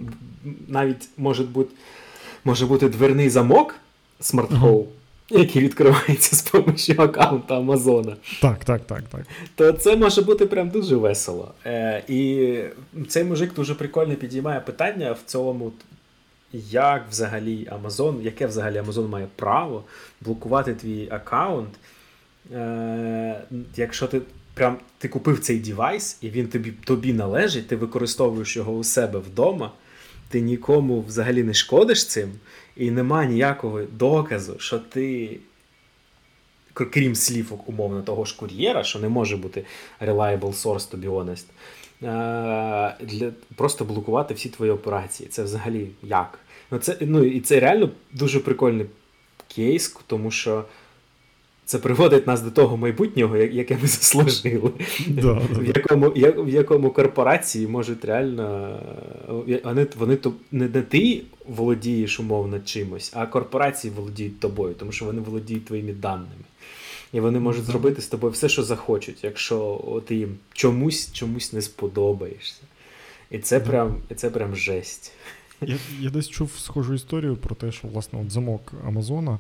[0.68, 1.76] навіть може бути
[2.44, 3.76] може бути дверний замок
[4.20, 5.40] smart home, uh-huh.
[5.40, 8.16] який відкривається з допомогою аккаунта Амазона.
[8.42, 9.22] Так, так, так, так.
[9.56, 11.52] То це може бути прям дуже весело.
[11.66, 12.58] Е, І
[13.08, 15.72] цей мужик дуже прикольно підіймає питання в цьому.
[16.72, 19.84] Як взагалі Amazon, яке взагалі Amazon має право
[20.22, 21.70] блокувати твій аккаунт,
[22.54, 23.42] е,
[23.76, 24.22] якщо ти
[24.54, 29.20] прям ти купив цей девайс, і він тобі тобі належить, ти використовуєш його у себе
[29.20, 29.72] вдома,
[30.30, 32.32] ти нікому взагалі не шкодиш цим,
[32.76, 35.38] і нема ніякого доказу, що ти.
[36.74, 39.66] Крім слів, умовно, того ж кур'єра, що не може бути
[40.02, 41.46] reliable source, to be honest,
[43.02, 45.30] для, просто блокувати всі твої операції.
[45.30, 46.40] Це взагалі як?
[46.72, 48.86] Ну, це, ну, І це реально дуже прикольний
[49.48, 50.66] кейс, тому що
[51.66, 54.72] це приводить нас до того майбутнього, яке ми заслужили,
[55.08, 58.80] да, в якому в якому корпорації можуть реально
[59.64, 65.06] вони вони то не, не ти володієш умовно чимось, а корпорації володіють тобою, тому що
[65.06, 66.46] вони володіють твоїми даними.
[67.14, 71.62] І вони можуть зробити з тобою все, що захочуть, якщо ти їм чомусь чомусь не
[71.62, 72.62] сподобаєшся.
[73.32, 75.12] І це прям і це прям жесть.
[75.62, 79.40] Я я десь чув схожу історію про те, що власне от замок Амазона, е,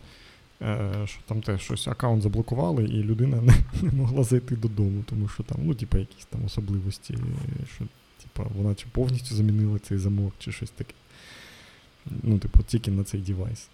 [1.05, 5.43] що там теж щось аккаунт заблокували, і людина не, не могла зайти додому, тому що
[5.43, 7.17] там, ну, типа, якісь там особливості,
[7.75, 7.85] що
[8.23, 10.93] типа, вона чи повністю замінила цей замок, чи щось таке.
[12.23, 13.67] Ну, типу, тільки на цей девайс.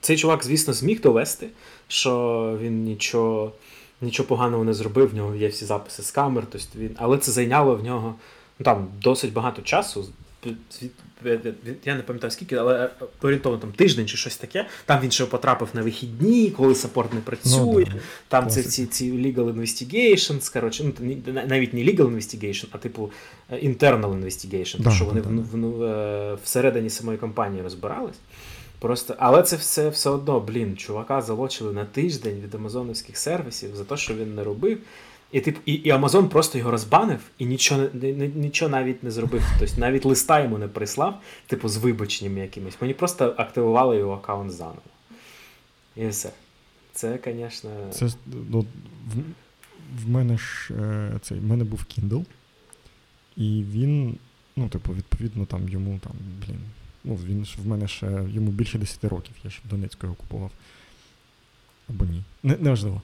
[0.00, 1.48] Цей чувак, звісно, зміг довести,
[1.88, 3.52] що він нічого
[4.00, 7.32] нічого поганого не зробив, в нього є всі записи з камер, тобто він, але це
[7.32, 8.14] зайняло в нього
[8.58, 10.08] ну, там досить багато часу.
[11.84, 12.90] Я не пам'ятаю скільки, але
[13.22, 14.66] орієнтовно там тиждень чи щось таке.
[14.84, 17.84] Там він ще потрапив на вихідні, коли саппорт не працює.
[17.88, 21.16] Ну, да, там це ці ці legal investigations, коротше, ну,
[21.48, 23.10] навіть не legal investigation, а типу
[23.50, 28.16] е, internal investigation, да, що вони да, в, в, в, всередині самої компанії розбирались.
[28.78, 33.84] Просто, Але це все все одно, блін, чувака залочили на тиждень від амазоновських сервісів за
[33.84, 34.78] те, що він не робив.
[35.36, 37.88] І тип, і, і Амазон просто його розбанив і нічого
[38.34, 39.42] нічого навіть не зробив.
[39.58, 42.76] Тобто навіть листа йому не прислав, типу, з вибаченнями якимись.
[42.80, 44.82] Вони просто активували його аккаунт заново.
[45.96, 46.30] І все.
[46.92, 47.70] Це, звісно.
[47.90, 48.08] Це
[48.50, 48.60] ну,
[49.06, 49.16] в,
[50.04, 52.24] в мене ж е, цей, в мене був Kindle,
[53.36, 54.18] і він,
[54.56, 56.12] ну, типу, відповідно, там йому там,
[56.46, 56.60] блін.
[57.04, 60.14] Ну, він ж в мене ще йому більше 10 років, я ще в Донецьку його
[60.14, 60.50] купував.
[61.88, 62.22] Або ні.
[62.42, 63.02] Не, Неважливо.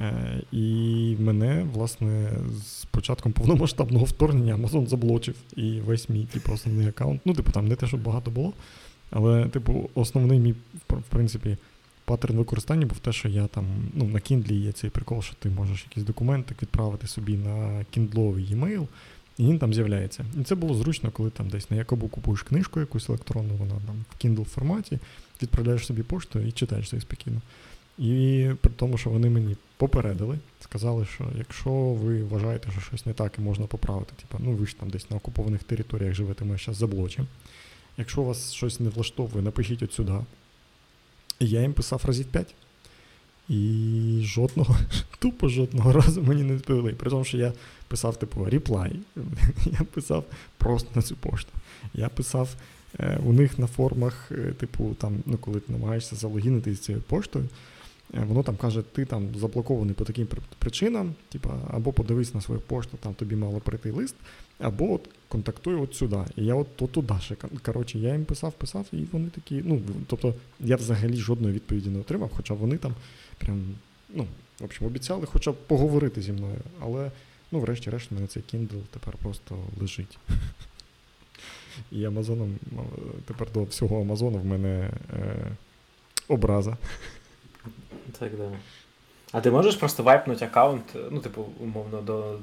[0.00, 2.30] Е, І мене, власне,
[2.66, 7.20] з початком повномасштабного вторгнення Amazon заблочив і весь мій типу, основний аккаунт.
[7.24, 8.52] Ну, типу, там не те, щоб багато було.
[9.10, 10.54] Але, типу, основний мій,
[10.88, 11.56] в принципі,
[12.04, 15.48] паттерн використання був те, що я там, ну, на Kindle є цей прикол, що ти
[15.50, 18.86] можеш якийсь документик відправити собі на кіндловий e-mail,
[19.38, 20.24] і він там з'являється.
[20.40, 24.04] І це було зручно, коли там десь на Якобу купуєш книжку якусь електронну, вона там
[24.10, 24.98] в Kindle форматі,
[25.42, 27.40] відправляєш собі пошту і читаєш це спокійно.
[27.98, 33.12] І при тому, що вони мені попередили, сказали, що якщо ви вважаєте, що щось не
[33.12, 36.58] так і можна поправити, типу, ну ви ж там десь на окупованих територіях живете, ми
[36.58, 37.28] зараз заблочимо.
[37.98, 40.12] Якщо вас щось не влаштовує, напишіть от сюди.
[41.38, 42.54] І я їм писав разів 5.
[43.48, 44.76] І жодного,
[45.18, 46.92] тупо жодного разу мені не відповіли.
[46.92, 47.52] При тому, що я
[47.88, 48.92] писав, типу, реплай.
[49.66, 50.24] Я писав
[50.58, 51.52] просто на цю пошту.
[51.94, 52.48] Я писав
[53.00, 57.02] е, у них на формах, е, типу, там, ну, коли ти намагаєшся залогінити з цією
[57.02, 57.48] поштою,
[58.12, 62.96] воно там каже, ти там заблокований по таким причинам, типу, або подивись на свою пошту,
[63.00, 64.14] там тобі мало прийти лист,
[64.58, 66.18] або от контактуй от сюди.
[66.36, 67.36] І я от, от туди ще.
[67.62, 71.98] Коротше, я їм писав, писав, і вони такі, ну, тобто я взагалі жодної відповіді не
[71.98, 72.94] отримав, хоча вони там
[73.38, 73.74] прям,
[74.14, 74.26] ну,
[74.60, 77.10] в общем, обіцяли хоча б поговорити зі мною, але.
[77.52, 80.18] Ну, врешті-решт, мене цей Kindle тепер просто лежить.
[81.92, 82.58] І Амазоном,
[83.24, 85.56] тепер до всього Амазону в мене е,
[86.28, 86.76] образа.
[88.18, 88.50] Так, да.
[89.32, 92.38] А ти можеш просто вайпнути аккаунт, ну, типу, умовно, до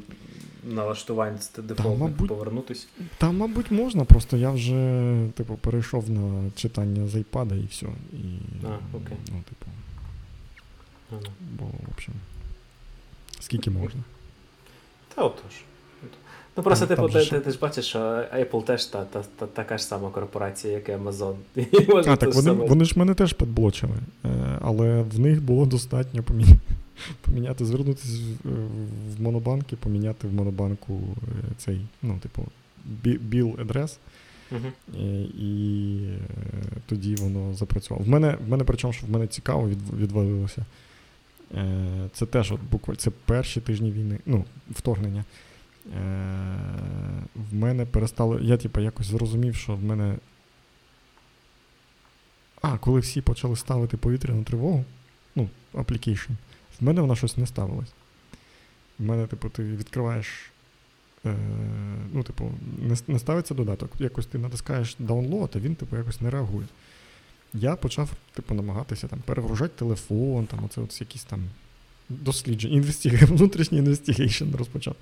[0.63, 2.87] налаштувань дефолтних повернутися?
[3.17, 7.85] Та, мабуть, можна, просто я вже, типу, перейшов на читання з iPad і все.
[8.13, 9.17] І, а, окей.
[9.31, 9.71] Ну, типу.
[11.11, 11.33] Ага.
[11.59, 12.13] Бо, в общем,
[13.39, 14.03] скільки можна.
[15.15, 15.51] Та отож.
[16.57, 19.77] Ну просто типу, ти, ти, ти ж бачиш, що Apple теж та, та, та, така
[19.77, 21.35] ж сама корпорація, як і Amazon.
[22.07, 23.93] а, так вони вони ж мене теж підблочили,
[24.25, 24.29] е,
[24.61, 26.59] але в них було достатньо поміняти,
[27.21, 28.19] поміняти звернутися
[29.17, 32.45] в монобанки, поміняти в монобанку е, цей, ну, типу,
[33.03, 33.99] біл адрес.
[34.51, 34.99] Uh-huh.
[34.99, 35.99] І, і
[36.85, 38.05] тоді воно запрацювало.
[38.05, 40.65] В мене, в мене причому, що в мене цікаво від, відвалилося.
[42.13, 45.23] Це теж от буквально це перші тижні війни, ну, вторгнення.
[45.85, 45.95] Е,
[47.35, 48.39] в мене перестало.
[48.39, 50.15] Я, типу, якось зрозумів, що в мене.
[52.61, 54.85] А, коли всі почали ставити повітряну тривогу,
[55.35, 56.29] ну, application,
[56.79, 57.93] в мене вона щось не ставилась.
[58.99, 60.51] В мене, типу, ти відкриваєш.
[61.25, 61.35] Е,
[62.13, 63.91] Ну, типу, не, не ставиться додаток.
[63.99, 66.65] Якось ти натискаєш download, а він, типу, якось не реагує
[67.53, 71.43] я почав типу, намагатися там, перегружати телефон, там, оце от якісь там
[72.09, 73.25] дослідження, investig...
[73.31, 74.95] внутрішній investigation розпочав.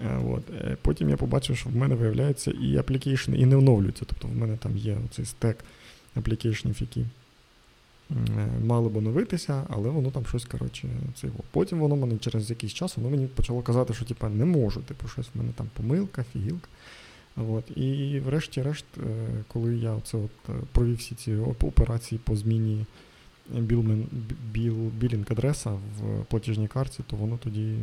[0.00, 0.42] Е, от.
[0.50, 4.04] Е, потім я побачив, що в мене виявляються і аплікейшни, і не оновлюються.
[4.04, 5.58] Тобто в мене там є цей стек
[6.14, 8.16] аплікейшнів, які е,
[8.64, 12.96] мали б оновитися, але воно там щось, коротше, це Потім воно мене через якийсь час
[12.96, 16.68] воно мені почало казати, що типу, не можу, типу, щось в мене там помилка, фігілка.
[17.36, 17.76] От.
[17.76, 18.84] І врешті-решт,
[19.48, 20.30] коли я оце от
[20.72, 22.86] провів всі ці операції по зміні
[24.98, 27.74] білінг адреса в платіжній карті, то воно тоді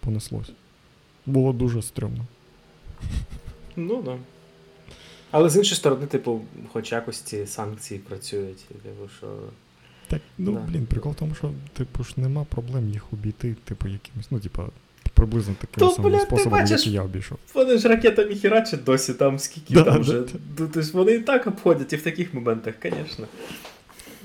[0.00, 0.52] понеслось.
[1.26, 2.24] Було дуже стрьомно.
[3.76, 4.04] Ну так.
[4.04, 4.16] Да.
[5.30, 6.40] Але з іншої сторони, типу,
[6.72, 8.64] хоч якось ці санкції працюють.
[8.64, 9.26] Типу, що...
[10.08, 10.60] Так, ну да.
[10.60, 14.62] блін, прикол в тому, що типу ж нема проблем їх обійти, типу, якимось, ну, типу,
[15.14, 17.38] приблизно таким То, самим бля, ти способом, бачиш, як і я обійшов.
[17.54, 20.20] Вони ж ракетами херачать досі там, скільки Да, там да, вже.
[20.20, 20.28] да.
[20.56, 23.26] Тобто вони і так обходять, і в таких моментах, звісно.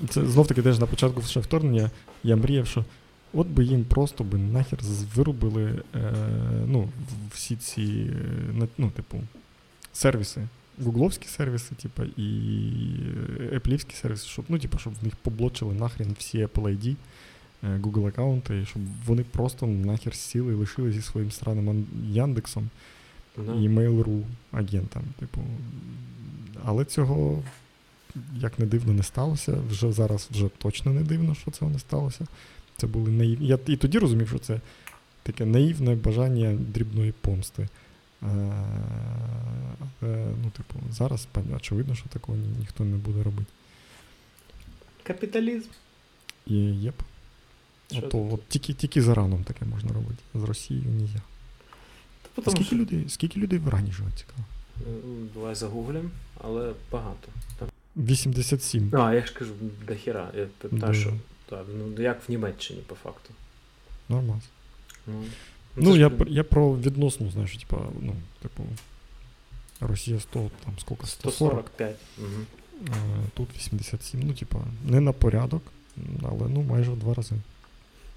[0.08, 1.90] Це знов таки теж на початку ще вторгнення
[2.24, 2.84] я мріяв, що
[3.32, 4.78] от би їм просто би нахер
[5.14, 6.12] вирубили е,
[6.66, 6.88] ну,
[7.32, 8.10] всі ці
[8.62, 9.20] е, ну, типу,
[9.92, 10.48] сервіси.
[10.84, 12.30] Гугловські сервіси, типу, і
[13.52, 16.96] еплівські сервіси, щоб, ну, типу, щоб в них поблочили нахрен всі Apple ID,
[17.62, 22.70] е, Google аккаунти, щоб вони просто нахер сіли і лишили зі своїм странним Ан- Яндексом
[23.46, 25.02] Ну, і Mail.ru агентам.
[25.18, 25.40] Типу.
[26.64, 27.42] Але цього,
[28.36, 29.58] як не дивно, не сталося.
[29.70, 32.26] Вже зараз вже точно не дивно, що цього не сталося.
[32.80, 33.46] Це були наївні.
[33.46, 34.60] Я і тоді розумів, що це
[35.22, 37.68] таке наївне бажання дрібної помсти.
[38.22, 38.26] А,
[40.00, 43.52] але, ну, типу, зараз очевидно, що такого ні, ніхто не буде робити.
[45.02, 45.68] Капіталізм.
[46.46, 46.94] І єп.
[47.88, 48.14] Тут?
[48.14, 50.22] от тільки, тільки з Іраном таке можна робити.
[50.34, 51.20] З Росією ні я.
[52.34, 54.44] Тому скільки що, людей, скільки людей в Ірані живе, цікаво?
[55.34, 56.10] Давай загуглим,
[56.40, 57.28] але багато.
[57.58, 57.68] Там.
[57.96, 58.90] 87.
[58.96, 59.52] А, я ж кажу,
[59.86, 60.30] до хіра.
[60.36, 60.94] Я питаю, Да.
[60.94, 61.12] що.
[61.50, 63.30] Так, ну як в Німеччині, по факту.
[64.08, 64.40] Нормально.
[65.06, 65.24] Ну,
[65.76, 68.62] Ну, це ж, я, я про відносну, знаєш, типа, ну, типу,
[69.80, 71.96] Росія 100, там скільки, 140, 145.
[72.18, 72.26] Угу.
[72.90, 72.94] а
[73.34, 75.62] тут 87, ну, типа, не на порядок,
[76.22, 77.34] але ну майже в два рази.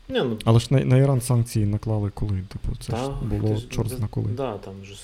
[0.09, 3.61] Ні, ну, Але ж на, на Іран санкції наклали коли, типу, це ж було ти
[3.61, 4.31] ж- чорт зна коли.
[4.31, 4.95] Да, там же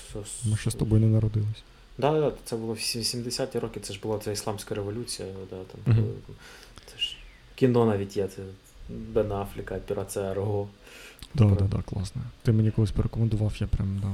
[0.44, 1.62] Ми ще з тобою не народились.
[1.98, 5.28] Да, да, це було в 70-ті роки, це ж була ця ісламська революція.
[5.50, 6.04] Да, там, Мгм.
[7.58, 8.42] Кіно навіть є, це
[8.88, 10.68] Бен Афліка, операція Арго.
[11.38, 12.22] Так, так, да, класно.
[12.42, 14.08] Ти мені колись порекомендував, я прям да,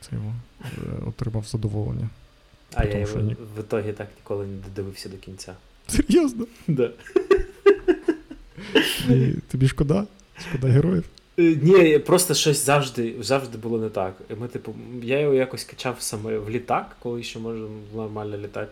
[0.00, 2.08] це його е, отримав задоволення.
[2.74, 5.54] А я що його в ітогі так ніколи не додивився до кінця.
[5.88, 6.46] Серйозно?
[6.68, 6.90] Да.
[9.08, 10.06] І тобі шкода?
[10.38, 11.04] Шкода героїв?
[11.38, 14.14] Е, Ні, просто щось завжди, завжди було не так.
[14.40, 18.70] Ми, типу, я його якось качав саме в літак, коли ще можна нормально літати.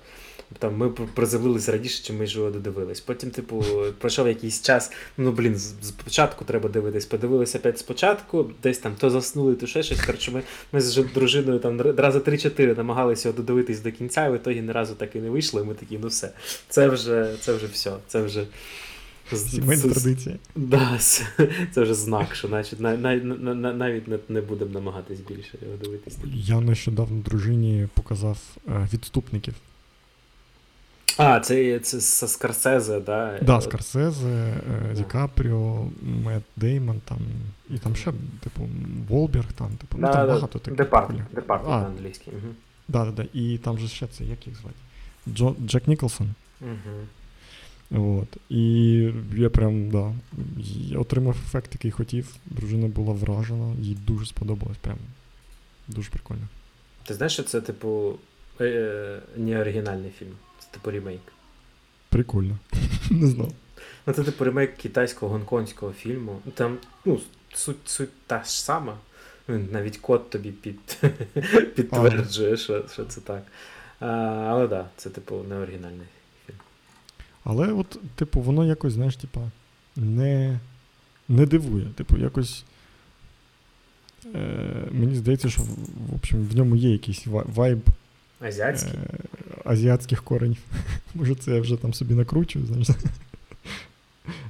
[0.58, 3.00] Там ми пр- приземлились раніше, чим ми ж його додивились.
[3.00, 3.64] Потім, типу,
[3.98, 4.92] пройшов якийсь час.
[5.16, 7.06] Ну блін, спочатку треба дивитись.
[7.06, 10.00] Подивилися опять спочатку, десь там то заснули, то ще щось.
[10.02, 14.34] Коротше, ми, ми з дружиною там рази 3-4 намагалися його додивитись до кінця, і в
[14.34, 15.60] ітогі ні разу так і не вийшло.
[15.60, 16.30] І ми такі, ну все,
[16.68, 17.92] це вже, це вже все.
[18.06, 18.46] Це вже.
[19.32, 20.36] Сімейна традиція.
[20.56, 20.98] Да,
[21.72, 25.58] це, вже знак, що значить, на, на, на, на- навіть не, не будемо намагатись більше
[25.62, 26.18] його дивитись.
[26.34, 29.54] Я нещодавно дружині показав е, відступників.
[31.16, 33.38] А, це, це Скорсезе, да?
[33.42, 34.54] Да, Скорсезе,
[34.90, 34.94] е.
[34.94, 37.18] Ді Капріо, Мет Деймон, там,
[37.70, 38.68] і там ще, типу,
[39.08, 40.78] Волберг, там, типу, ну там да, багато таких.
[40.78, 42.30] Департ, департ на англійській.
[42.30, 42.54] Угу.
[42.88, 43.26] Да, да, да.
[43.32, 44.76] І там же ще це, як їх звати?
[45.28, 46.28] Джо, Джек Ніколсон.
[46.60, 46.96] Угу.
[47.90, 48.36] От.
[48.48, 48.92] І
[49.36, 50.12] я прям, да,
[50.76, 52.36] я отримав ефект, який хотів.
[52.46, 54.76] Дружина була вражена, їй дуже сподобалось.
[54.76, 54.98] Прям
[55.88, 56.48] дуже прикольно.
[57.04, 58.18] Ти знаєш, що це, типу,
[58.60, 61.20] е, не оригінальний фільм, це типу ремейк.
[62.08, 62.58] Прикольно.
[63.10, 63.52] Не знав.
[64.06, 66.40] Ну, це типу ремейк китайського гонконгського фільму.
[66.54, 67.20] Там, ну,
[67.54, 68.98] суть, суть та ж сама.
[69.48, 70.98] Ну, Навіть код тобі під,
[71.74, 73.42] підтверджує, що, що це так.
[74.00, 74.06] А,
[74.48, 76.06] але так, да, це, типу, не оригінальний.
[77.44, 79.40] Але от, типу, воно якось, знаєш, типа,
[79.96, 80.60] не,
[81.28, 81.86] не дивує.
[81.86, 82.64] Типу, якось.
[84.34, 87.80] Е, мені здається, що в, общем, в ньому є якийсь вайб
[88.40, 88.92] Азіатський?
[88.94, 89.18] е,
[89.64, 90.58] азіатських коренів.
[91.14, 92.88] Може, це я вже там собі накручую, знаєш.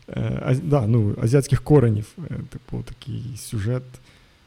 [0.09, 3.83] Е, аз, да, ну, азіатських коренів, е, типу, такий сюжет.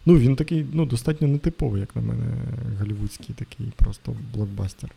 [0.06, 2.26] Ну, він такий, ну, достатньо нетиповий, як на мене,
[2.80, 4.92] голівудський такий просто блокбастер.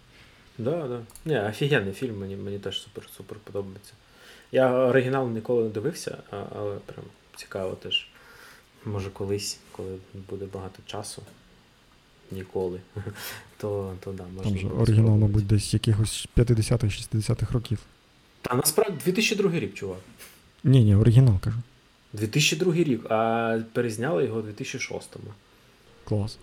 [0.61, 1.01] Да, да.
[1.25, 3.93] Не, офігенний фільм, мені, мені теж супер, супер подобається.
[4.53, 7.05] Я оригінал ніколи не дивився, але прям
[7.37, 8.09] цікаво теж.
[8.85, 9.99] Може колись, коли
[10.31, 11.23] буде багато часу.
[12.31, 12.81] Ніколи.
[13.57, 14.43] То, то да, можна.
[14.51, 17.79] Там же оригінал, мабуть, десь якихось 50-х, 60-х років.
[18.43, 19.99] Та насправді 2002 рік, чувак.
[20.65, 21.59] Ні, ні, оригінал кажу.
[22.13, 25.31] 2002 рік, а перезняли його у 2006-му.
[26.05, 26.39] Клас.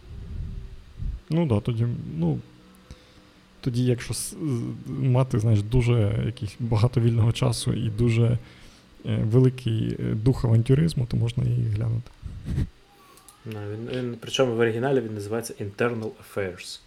[1.29, 1.87] Ну так, да, тоді,
[2.17, 2.39] ну.
[3.67, 4.13] Тоді, якщо
[4.87, 11.17] мати, знаєш, дуже якийсь багато вільного часу і дуже е, великий е, дух авантюризму, то
[11.17, 12.11] можна і глянути.
[13.45, 16.79] Ну, він, він, причому в оригіналі він називається Internal Affairs.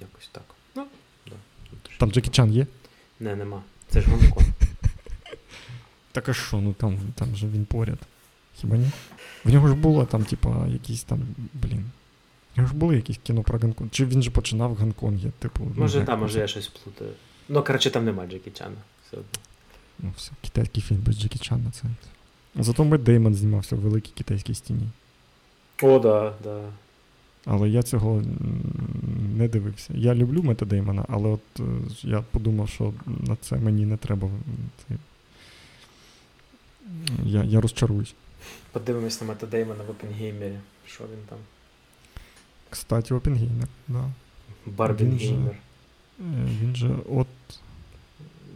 [0.00, 0.44] Якось так.
[0.76, 0.86] Ну,
[1.26, 1.36] да.
[1.98, 2.66] Там Джекі Чан є?
[3.20, 3.62] Не, нема.
[3.88, 4.46] Це ж Гонконг.
[6.12, 7.98] Так а що, ну там, там же він поряд.
[8.54, 8.90] Хіба ні?
[9.44, 11.20] В нього ж було там, типа, якісь там,
[11.54, 11.84] блін.
[12.54, 13.90] В нього ж були якісь кіно про Гонконг.
[13.90, 15.64] Чи він же починав в Гонконгі, типу.
[15.74, 17.10] ну, Може, як там, може я щось плутаю.
[17.48, 18.76] Ну, коротше, там нема Джекі Чана.
[19.06, 19.28] Все одно.
[19.98, 21.82] Ну, все, китайський фільм без Джекі Чана це.
[22.62, 24.88] Зато Мет Деймон знімався в великій китайській стіні.
[25.82, 26.60] О, да, да.
[27.44, 28.22] Але я цього
[29.36, 29.92] не дивився.
[29.96, 31.62] Я люблю Мета Деймона, але от е,
[32.02, 34.30] я подумав, що на це мені не треба.
[37.24, 38.14] Я я розчаруюсь.
[38.72, 40.58] Подивимось на Мета Деймона в Опенгеймері.
[40.86, 41.38] Що він там?
[42.74, 44.04] Кстати, Опенгеймер, да.
[44.66, 45.56] Барбінгеймер.
[46.62, 47.26] Він же от.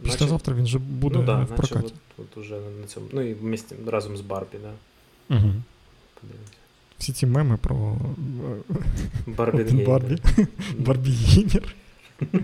[0.03, 1.85] Післязавтра він же буде ну, да, в прокаті.
[1.85, 3.07] От, от уже на цьому.
[3.11, 4.71] Ну і вместе, разом з Барбі, да.
[5.35, 5.53] Угу.
[6.97, 7.97] Всі ці меми про
[9.27, 9.83] Барбі.
[9.83, 10.17] Барбі.
[10.77, 11.75] Барбі Геймер.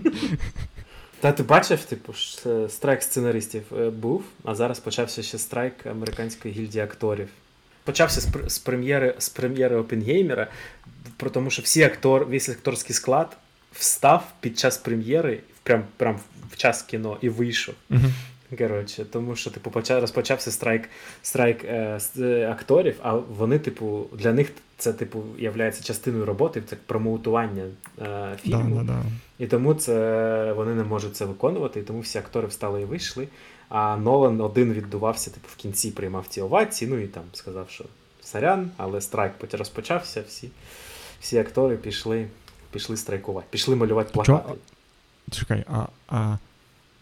[1.20, 2.12] Та ти бачив, типу,
[2.68, 7.28] страйк сценаристів е, був, а зараз почався ще страйк американської гільдії акторів.
[7.84, 10.48] Почався з прем'єри з прем'єри Опенгеймера,
[11.32, 13.36] тому що всі актор, весь акторський склад
[13.72, 17.74] встав під час прем'єри, прям, прям в час кіно і вийшов.
[17.90, 18.10] Uh-huh.
[18.58, 20.88] Коротше, тому що, типу, почав розпочався страйк
[21.22, 26.76] страйк е, е, акторів, а вони, типу, для них це, типу, являється частиною роботи, це
[26.86, 27.64] промоутування
[28.02, 28.76] е, фільму.
[28.76, 29.02] Да, да, да.
[29.38, 33.28] І тому це вони не можуть це виконувати, і тому всі актори встали і вийшли.
[33.68, 37.84] А Нолан один віддувався, типу, в кінці приймав ці овації, ну і там сказав, що
[38.22, 40.50] сорян, але страйк потім розпочався, всі
[41.26, 42.26] всі актори пішли
[42.70, 44.52] пішли страйкувати, пішли малювати плакати.
[45.30, 45.86] Чекай, а.
[46.08, 46.36] а...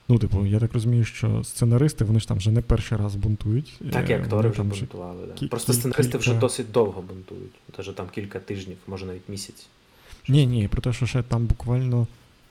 [0.08, 3.80] Ну, типу, я так розумію, що сценаристи вони ж там вже не перший раз бунтують.
[3.92, 5.26] Так, і е, актори вже бунтували.
[5.40, 5.48] Да.
[5.48, 7.52] Просто сценаристи вже досить довго бунтують.
[7.76, 9.66] Тож там кілька тижнів, може навіть місяць.
[10.28, 12.06] Ні, ні, про те, що ще там буквально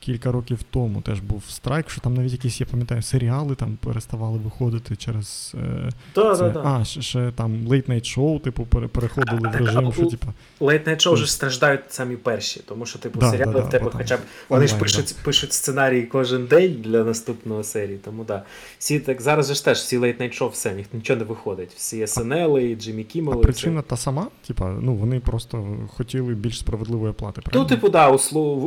[0.06, 4.38] кілька років тому теж був страйк, що там навіть якісь, я пам'ятаю, серіали там переставали
[4.38, 5.56] виходити через.
[5.56, 6.64] Е, да, це, да, да.
[6.66, 10.28] А, ще, ще там Late Night Show, типу, переходили в режим, що типу.
[10.60, 14.18] Late Night Show вже страждають самі перші, тому що, типу, да, серіали в тебе хоча
[14.18, 14.20] б.
[14.50, 17.98] Вони ж пишуть пишуть сценарій кожен день для наступного серії.
[17.98, 18.44] Тому да.
[18.80, 21.70] Всі так зараз же ж теж всі Late Night Show, все, ніхто нічого не виходить.
[21.76, 23.42] Всі СНЛ, Джиммі Кіммел.
[23.42, 23.88] Причина це...
[23.88, 27.42] та сама, типа, ну вони просто хотіли більш справедливої оплати.
[27.46, 27.70] Ну, правильно?
[27.70, 28.10] Ну, типу, да,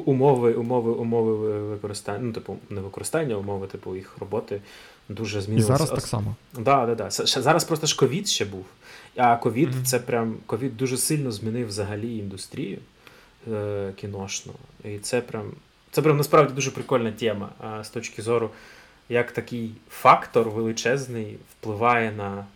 [0.06, 4.60] умови, умови, умови використання використання, ну, типу, не використання, умови, типу, їх роботи
[5.08, 5.74] дуже змінилося.
[5.74, 6.34] І зараз так само.
[6.58, 7.10] Да, да, да.
[7.10, 8.64] Зараз просто ж ковід ще був.
[9.16, 9.84] А ковід mm-hmm.
[9.84, 12.78] це прям ковід дуже сильно змінив взагалі індустрію
[13.52, 14.52] е, кіношну.
[14.84, 15.52] І це прям
[15.90, 18.50] це прям насправді дуже прикольна тема а, з точки зору,
[19.08, 22.46] як такий фактор величезний впливає на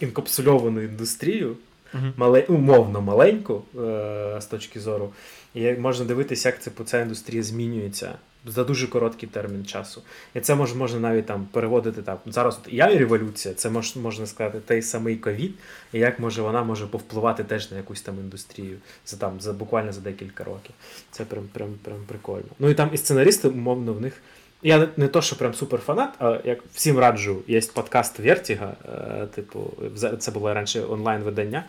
[0.00, 1.56] інкапсульовану індустрію,
[1.94, 2.12] mm-hmm.
[2.16, 5.12] мале, умовно маленьку е, з точки зору.
[5.54, 8.14] І можна дивитися, як це, ця індустрія змінюється
[8.46, 10.02] за дуже короткий термін часу.
[10.34, 12.18] І це мож, можна навіть там переводити там.
[12.26, 15.54] Зараз я і революція, це мож, можна сказати той самий ковід,
[15.92, 18.76] і як може вона може повпливати теж на якусь там індустрію
[19.06, 20.74] за там за буквально за декілька років.
[21.10, 22.48] Це прям прям прям прикольно.
[22.58, 24.14] Ну і там і сценаристи, умовно, в них.
[24.62, 28.76] Я не, не то, що прям суперфанат, а як всім раджу, є подкаст Вертіга,
[29.22, 29.72] е, типу,
[30.18, 31.64] це було раніше онлайн-видання.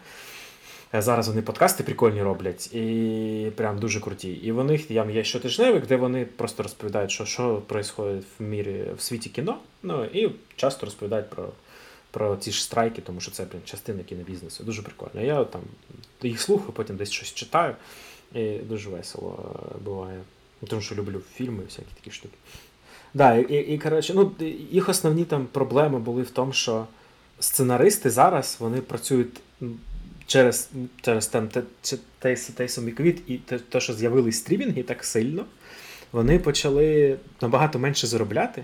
[0.93, 4.31] Е, зараз вони подкасти прикольні роблять і прям дуже круті.
[4.31, 8.85] І в них там є щотижневик, де вони просто розповідають, що що відбувається в мірі
[8.97, 9.57] в світі кіно.
[9.83, 11.49] Ну і часто розповідають про
[12.11, 14.63] про ці ж страйки, тому що це прям частина кінобізнесу.
[14.63, 15.21] Дуже прикольно.
[15.21, 15.61] Я там
[16.21, 17.75] їх слухаю, потім десь щось читаю,
[18.35, 20.19] і дуже весело е, буває.
[20.67, 22.35] Тому що люблю фільми всякі такі штуки.
[23.13, 24.31] Да, і, і коротше, ну,
[24.71, 26.87] їх основні там проблеми були в тому, що
[27.39, 29.39] сценаристи зараз вони працюють
[30.31, 30.69] через
[31.01, 31.49] через там
[32.19, 35.45] той самий ковід і те, те, що з'явились стрімінги так сильно,
[36.11, 38.63] вони почали набагато менше заробляти.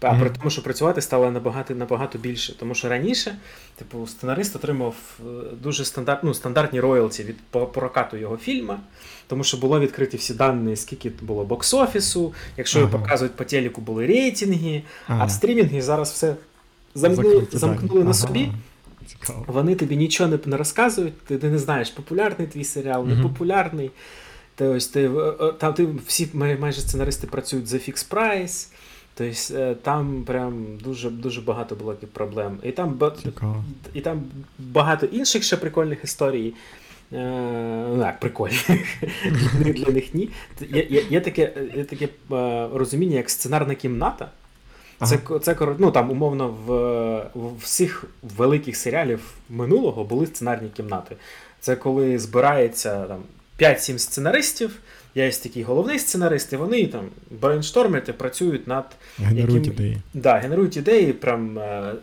[0.00, 0.20] А mm-hmm.
[0.20, 2.58] при тому, що працювати стало набагато набагато більше.
[2.58, 3.36] Тому що раніше,
[3.76, 5.22] типу, сценарист отримав е,
[5.62, 7.36] дуже стандарт, ну, стандартні роялті від
[7.72, 8.76] прокату його фільму,
[9.26, 14.06] тому що було відкриті всі дані, скільки було бокс-офісу, якщо його показують по телеку, були
[14.06, 15.24] рейтинги, ага.
[15.24, 16.36] а стрімінги зараз все
[16.94, 18.50] замкнули, замкнули на собі.
[19.06, 19.44] Цікаво.
[19.46, 23.90] Вони тобі нічого не, не розказують, ти, ти не знаєш, популярний твій серіал, не популярний.
[24.54, 25.10] Ти, ось, ти,
[25.58, 28.72] там ти, всі майже сценаристи працюють за фікс прайс.
[29.14, 32.58] Тобто там прям дуже дуже багато було проблем.
[32.62, 33.64] І там Цікаво.
[33.94, 34.22] і там
[34.58, 36.54] багато інших ще прикольних історій.
[37.12, 38.68] Е, ну, так, прикольних.
[39.60, 40.28] Для них ні.
[40.70, 44.30] Є, є, є таке є таке е, розуміння, як сценарна кімната.
[45.02, 46.70] Це це ну, там, умовно, в,
[47.34, 48.04] в всіх
[48.36, 49.20] великих серіалів
[49.50, 51.16] минулого були сценарні кімнати.
[51.60, 53.22] Це коли збирається там
[53.58, 54.80] 5-7 сценаристів.
[55.14, 58.84] Я є такий головний сценарист, і вони там брейнштормять і працюють над
[59.18, 59.72] генерують яким...
[59.72, 59.98] ідеї.
[60.14, 61.12] Да, генерують ідеї.
[61.12, 61.94] Прям, е,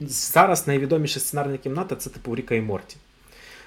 [0.00, 2.96] Зараз найвідоміша сценарна кімната це типу Ріка і Морті.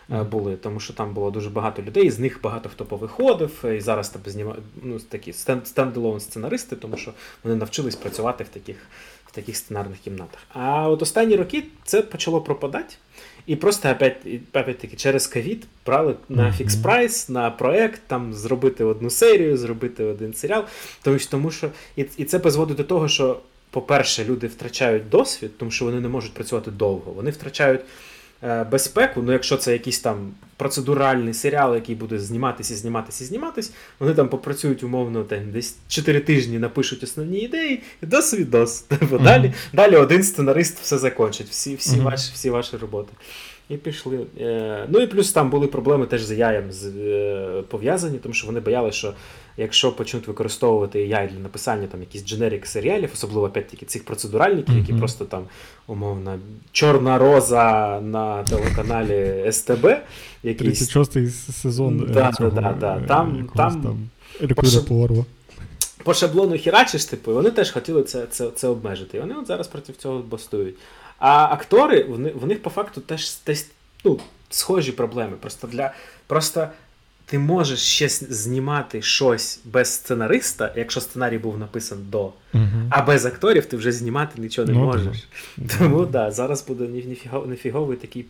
[0.10, 0.30] Mm.
[0.30, 4.10] були, тому що там було дуже багато людей, з них багато хто повиходив, і зараз
[4.10, 5.34] там знімають ну, такі
[5.64, 8.78] стендалон сценаристи, тому що вони навчились працювати в таких
[9.32, 10.40] в таких сценарних кімнатах.
[10.54, 12.96] А от останні роки це почало пропадати.
[13.46, 19.58] І просто опять-таки через ковід брали на фікс прайс, на проект, там зробити одну серію,
[19.58, 20.64] зробити один серіал.
[21.04, 23.40] Тому тому що і, і це призводить до того, що,
[23.70, 27.12] по-перше, люди втрачають досвід, тому що вони не можуть працювати довго.
[27.12, 27.86] Вони втрачають Е,
[28.72, 34.30] безпеку, ну якщо це якийсь там процедуральний серіал, який буде зніматися, зніматися, зніматись, вони там
[34.30, 38.86] попрацюють умовно там, десь 4 тижні напишуть основні ідеї, і дос відос.
[38.90, 39.24] Mm-hmm.
[39.24, 42.04] Далі далі один сценарист все закончить, всі всі, mm-hmm.
[42.04, 43.14] ваші всі ваші роботи.
[43.70, 44.20] І пішли.
[44.40, 48.60] Е, ну і плюс там були проблеми теж з яєм е, пов'язані, тому що вони
[48.60, 49.14] боялися, що
[49.62, 54.94] якщо почнуть використовувати AI для написання там якісь дженерік серіалів, особливо опять-таки цих процедуральників, які
[54.94, 55.00] mm-hmm.
[55.00, 55.44] просто там
[55.88, 56.40] умовно
[56.72, 59.88] Чорна роза на телеканалі СТБ.
[60.44, 60.96] якийсь...
[60.96, 62.08] 36-й сезон.
[62.10, 64.10] Е, да, цього, да, да, Там, там, там
[64.56, 64.86] по, шаб...
[66.04, 69.18] по шаблону хірачиш, типу, вони теж хотіли це це, це обмежити.
[69.18, 70.76] І вони от зараз проти цього бастують.
[71.20, 73.66] А актори, в, в них по факту теж, теж
[74.06, 75.34] ну, схожі проблеми.
[75.42, 75.94] Просто для.
[76.28, 76.68] Просто
[77.32, 82.32] ти можеш ще знімати щось без сценариста, якщо сценарій був написан до,
[82.90, 85.28] а без акторів ти вже знімати нічого не ну, можеш.
[85.58, 85.78] Так.
[85.78, 87.04] Тому так, да, зараз буде
[87.46, 88.26] нефіговий такий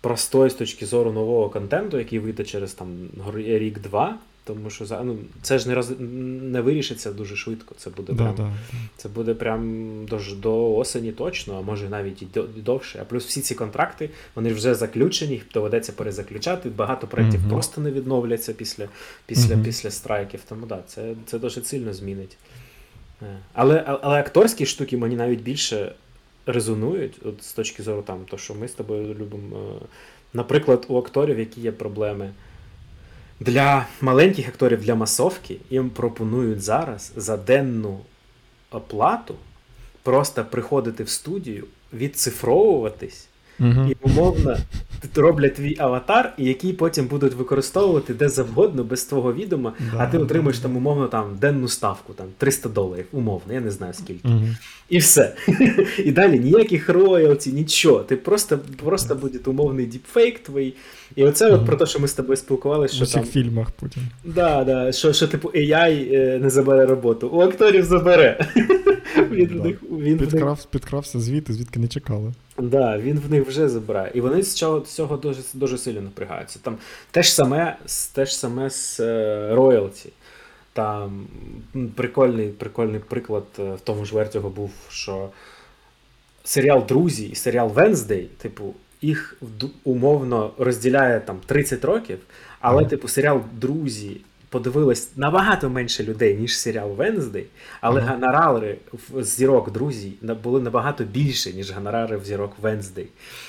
[0.00, 2.88] простой з точки зору нового контенту, який вийде через там
[3.34, 4.18] рік-два.
[4.54, 5.92] Тому що ну, це ж не роз...
[5.98, 7.74] не вирішиться дуже швидко.
[7.78, 8.52] Це буде да, прям да.
[8.96, 12.26] це буде прям до до осені точно, а може навіть і
[12.56, 12.98] довше.
[13.02, 16.68] А плюс всі ці контракти вони вже заключені, їх доведеться перезаключати.
[16.68, 17.50] Багато проєктів mm-hmm.
[17.50, 18.88] просто не відновляться після
[19.26, 19.64] після, mm-hmm.
[19.64, 20.40] після страйків.
[20.48, 22.36] Тому да, це це дуже сильно змінить.
[23.22, 25.94] Е, але але акторські штуки мені навіть більше
[26.46, 29.56] резонують от з точки зору там, то що ми з тобою любимо.
[29.82, 29.86] Е,
[30.34, 32.30] наприклад, у акторів, які є проблеми.
[33.40, 38.00] Для маленьких акторів для масовки їм пропонують зараз за денну
[38.70, 39.34] оплату
[40.02, 43.28] просто приходити в студію, відцифровуватись
[43.60, 43.90] Угу.
[43.90, 44.56] І умовно
[45.16, 50.18] роблять твій аватар, який потім будуть використовувати де завгодно, без твого відома, да, а ти
[50.18, 54.28] отримуєш там умовно там денну ставку, там 300 доларів, умовно, я не знаю скільки.
[54.28, 54.46] Угу.
[54.88, 55.34] І все.
[56.04, 58.00] І далі ніяких роялті, нічого.
[58.00, 60.74] Ти просто просто буде умовний діпфейк твій.
[61.16, 62.94] І оце от про те, що ми з тобою спілкувалися.
[62.94, 63.30] що У всіх там...
[63.30, 64.02] фільмах потім.
[64.24, 67.28] Да, да, Що, що типу AI е, не забере роботу.
[67.28, 68.46] У акторів забере.
[69.30, 70.66] Він в них, він Підкрав, в них...
[70.66, 72.32] Підкрався звідти, звідки не чекали.
[72.58, 74.10] Да, він в них вже забирає.
[74.14, 76.58] І вони з цього, цього дуже дуже сильно напрягаються.
[76.62, 76.76] Там
[77.10, 77.76] те ж саме
[78.14, 79.00] те ж саме з
[79.54, 80.08] роялті.
[80.08, 80.12] Е,
[80.72, 81.26] Там
[81.96, 85.28] прикольний прикольний приклад е, в тому ж Вертього був, що
[86.44, 89.36] серіал Друзі і серіал Венздей, типу, їх
[89.84, 92.18] умовно розділяє там 30 років,
[92.60, 94.20] але, типу, серіал Друзі
[94.50, 97.46] подивилось набагато менше людей, ніж серіал Венздей,
[97.80, 98.10] але mm-hmm.
[98.10, 98.78] гонорари
[99.10, 103.08] в зірок друзі були набагато більше, ніж гонорари в зірок Венздей.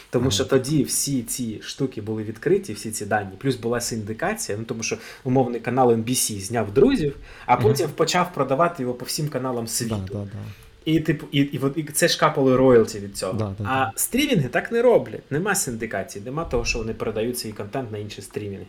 [0.09, 0.31] Тому mm-hmm.
[0.31, 3.29] що тоді всі ці штуки були відкриті, всі ці дані.
[3.37, 7.91] Плюс була синдикація, ну тому що умовний канал NBC зняв друзів, а потім mm-hmm.
[7.91, 9.99] почав продавати його по всім каналам світу.
[10.07, 10.39] Да, да, да.
[10.85, 13.33] І типу, і, і, і це ж капали роялті від цього.
[13.33, 15.31] Да, да, а стрімінги так не роблять.
[15.31, 18.65] Нема синдикації, нема того, що вони передають свій контент на інші стрімінги,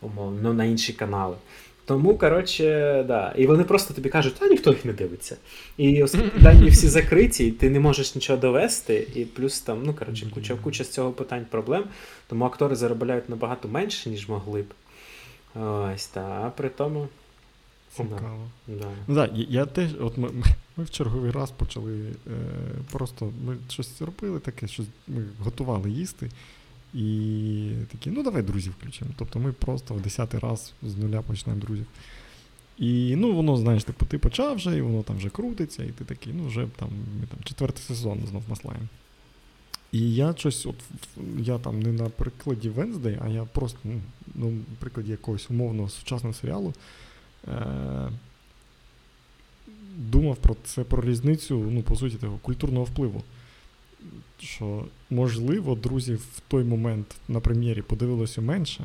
[0.00, 1.36] умовно, ну, на інші канали.
[1.84, 2.64] Тому, коротше,
[3.08, 3.34] да.
[3.36, 5.36] І вони просто тобі кажуть, а ніхто їх не дивиться.
[5.76, 9.94] І оскільки дані всі закриті, і ти не можеш нічого довести, і плюс там, ну
[9.94, 11.84] коротше, куча куча з цього питань проблем.
[12.26, 14.74] Тому актори заробляють набагато менше, ніж могли б.
[15.54, 17.08] Ось, та, а при тому.
[17.96, 18.48] Цікаво.
[18.66, 18.88] Да.
[19.06, 20.30] Ну, да, я теж, от ми,
[20.76, 22.30] ми в черговий раз почали е,
[22.92, 26.30] просто ми щось робили таке, що ми готували їсти.
[26.94, 29.10] І такі, ну давай друзів включимо.
[29.16, 31.86] Тобто ми просто в десятий раз з нуля почнемо друзів.
[32.78, 36.04] І ну, воно, знаєш, типу, ти почав вже, і воно там вже крутиться, і ти
[36.04, 36.88] такий, ну, вже там
[37.20, 38.86] ми там четвертий сезон знов маслаємо.
[39.92, 40.74] І я щось, от
[41.38, 44.00] я там не на прикладі Венздей, а я просто ну,
[44.34, 46.74] ну, на прикладі якогось умовного сучасного серіалу
[47.48, 48.10] е-
[49.96, 53.22] думав про це про різницю, ну, по суті, того культурного впливу
[54.40, 58.84] що, можливо, друзі в той момент на прем'єрі подивилося менше,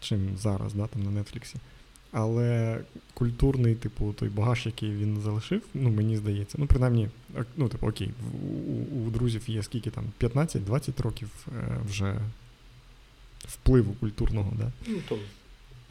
[0.00, 1.56] чим зараз, да, там на Нетфліксі.
[2.12, 2.80] Але
[3.14, 7.08] культурний, типу, той багаж, який він залишив, ну, мені здається, ну, принаймні,
[7.56, 8.10] ну, типу, окей,
[8.42, 12.20] у, у друзів є скільки там 15-20 років е, вже
[13.48, 14.72] впливу культурного, да?
[14.86, 15.18] Ну, то.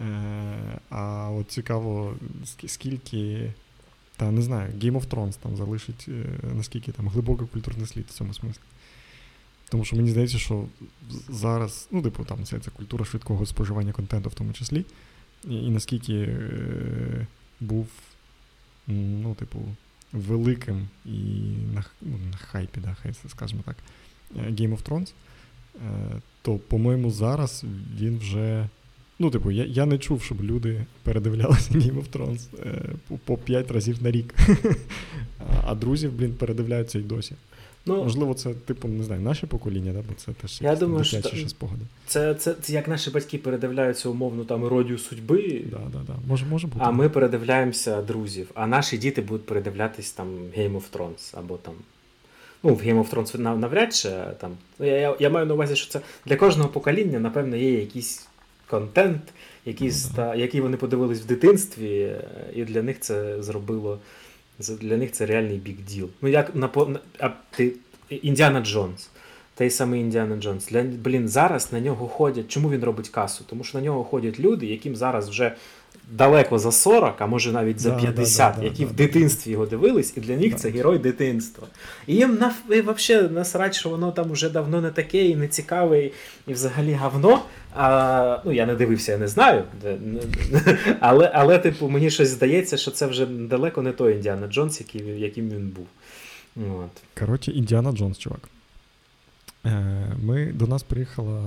[0.06, 2.14] Е, А от цікаво,
[2.68, 3.54] скільки
[4.20, 8.14] та не знаю, Game of Thrones там залишить, е, наскільки там глибокий культурний слід в
[8.14, 8.62] цьому смислі.
[9.70, 10.66] Тому що мені здається, що
[11.30, 14.86] зараз, ну, типу, там ця, ця культура швидкого споживання контенту в тому числі,
[15.48, 17.28] і, і наскільки е,
[17.60, 17.88] був,
[18.88, 19.60] ну, типу,
[20.14, 21.20] великим і
[21.74, 23.76] на ну, на хайпі, да, хай скажімо так,
[24.36, 25.14] е, Game of Thrones,
[25.76, 27.66] е, то, по-моєму, зараз
[28.00, 28.70] він вже.
[29.20, 32.82] Ну, типу, я я не чув, щоб люди передивлялися Game of Thrones е,
[33.26, 34.36] по 5 разів на рік.
[35.68, 37.36] А друзів, блін, передивляються й досі.
[37.86, 40.00] Ну, Можливо, це, типу, не знаю, наше покоління, да?
[40.10, 41.82] бо це теж я думаю, що спогади.
[42.06, 45.64] Це, це це, як наші батьки передивляються умовно там еродію судьби.
[45.72, 46.14] Да, да, да.
[46.28, 46.80] Може, може бути.
[46.84, 48.52] А ми передивляємося друзів.
[48.54, 51.74] А наші діти будуть передивлятись там Game of Thrones або там.
[52.64, 54.52] Ну, в Game of Thrones навряд чи там.
[54.80, 58.29] Я, я я, маю на увазі, що це для кожного покоління, напевно, є якийсь
[58.70, 59.22] контент,
[59.66, 60.16] який mm-hmm.
[60.16, 62.16] та, який вони подивились в дитинстві,
[62.54, 64.00] і для них це зробило.
[64.82, 66.10] Для них це реальний бік діл.
[66.22, 66.70] Ну, як на
[67.20, 67.74] а ти
[68.10, 69.10] Індіана Джонс.
[69.56, 70.68] Той самий Індіана Джонс.
[70.68, 72.48] Для, Блін, зараз на нього ходять.
[72.48, 73.44] Чому він робить касу?
[73.48, 75.56] Тому що на нього ходять люди, яким зараз вже
[76.12, 79.66] далеко за 40, а може навіть за 50, да, да, які да, в дитинстві його
[79.66, 81.68] дивились, і для них це герой дитинства.
[82.08, 86.10] І їм на, взагалі насрать, що воно там вже давно не таке, і не цікаве,
[86.48, 87.42] і взагалі говно.
[87.76, 89.64] А, Ну, я не дивився, я не знаю.
[91.00, 95.20] Але, але типу, мені щось здається, що це вже далеко не той Індіана Джонс, який,
[95.20, 95.88] яким він був.
[96.56, 97.20] От.
[97.20, 98.50] Коротше, Індіана Джонс, чувак.
[99.66, 101.42] Е, Ми до нас приїхала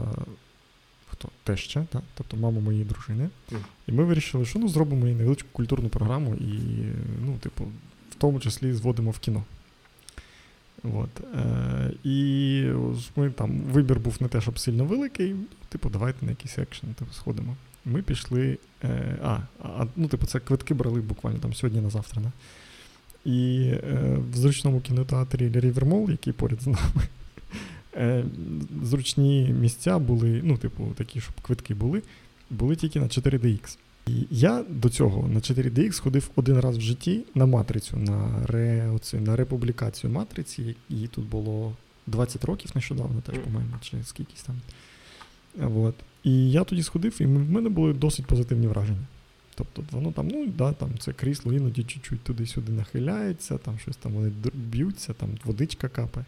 [1.22, 1.28] хто?
[1.44, 2.02] Теща, так?
[2.14, 3.28] тобто мама моєї дружини.
[3.52, 3.58] Mm.
[3.86, 6.58] І ми вирішили, що ну, зробимо їй невеличку культурну програму і,
[7.24, 7.64] ну, типу,
[8.10, 9.44] в тому числі зводимо в кіно.
[10.84, 11.20] От.
[11.34, 12.64] Е, І
[13.16, 15.34] ми там вибір був не те, щоб сильно великий.
[15.68, 17.56] Типу, давайте на якийсь екшен типу, сходимо.
[17.84, 18.58] Ми пішли.
[18.84, 22.22] Е, а, а, ну, типу, це квитки брали буквально там сьогодні на завтра.
[22.22, 22.32] Не?
[23.24, 27.08] І е, в зручному кінотеатрі Рівермол, який поряд з нами,
[27.94, 28.24] е,
[28.82, 32.02] зручні місця були, ну, типу, такі, щоб квитки були,
[32.50, 33.78] були тільки на 4DX.
[34.06, 38.90] І я до цього на 4DX ходив один раз в житті на матрицю, на ре,
[38.94, 41.76] оце, на републікацію матриці, їй тут було
[42.06, 44.56] 20 років нещодавно, теж, по-моєму, чи скількись там.
[45.76, 45.94] От.
[46.24, 49.06] І я тоді сходив, і в мене були досить позитивні враження.
[49.54, 54.12] Тобто воно там, ну да, там це крісло іноді чуть-чуть туди-сюди нахиляється, там щось там
[54.12, 56.26] вони б'ються, там водичка капає.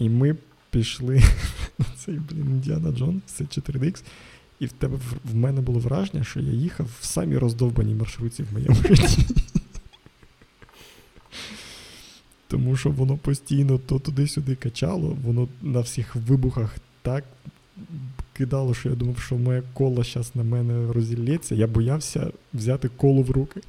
[0.00, 0.36] І ми
[0.70, 1.22] пішли
[1.78, 4.02] на цей, блін, Індіана Джон, це 4DX,
[4.60, 8.52] і в тебе в мене було враження, що я їхав в самій роздовбаній маршрутці в
[8.52, 9.26] моєму житті.
[12.48, 17.24] Тому що воно постійно то туди-сюди качало, воно на всіх вибухах так
[18.32, 21.54] кидало, що я думав, що моє коло зараз на мене розілється.
[21.54, 23.60] Я боявся взяти коло в руки.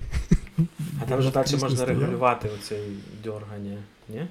[1.02, 2.80] А там вже далі можна регулювати оце
[3.24, 3.78] дьоргання,
[4.10, 4.28] ні?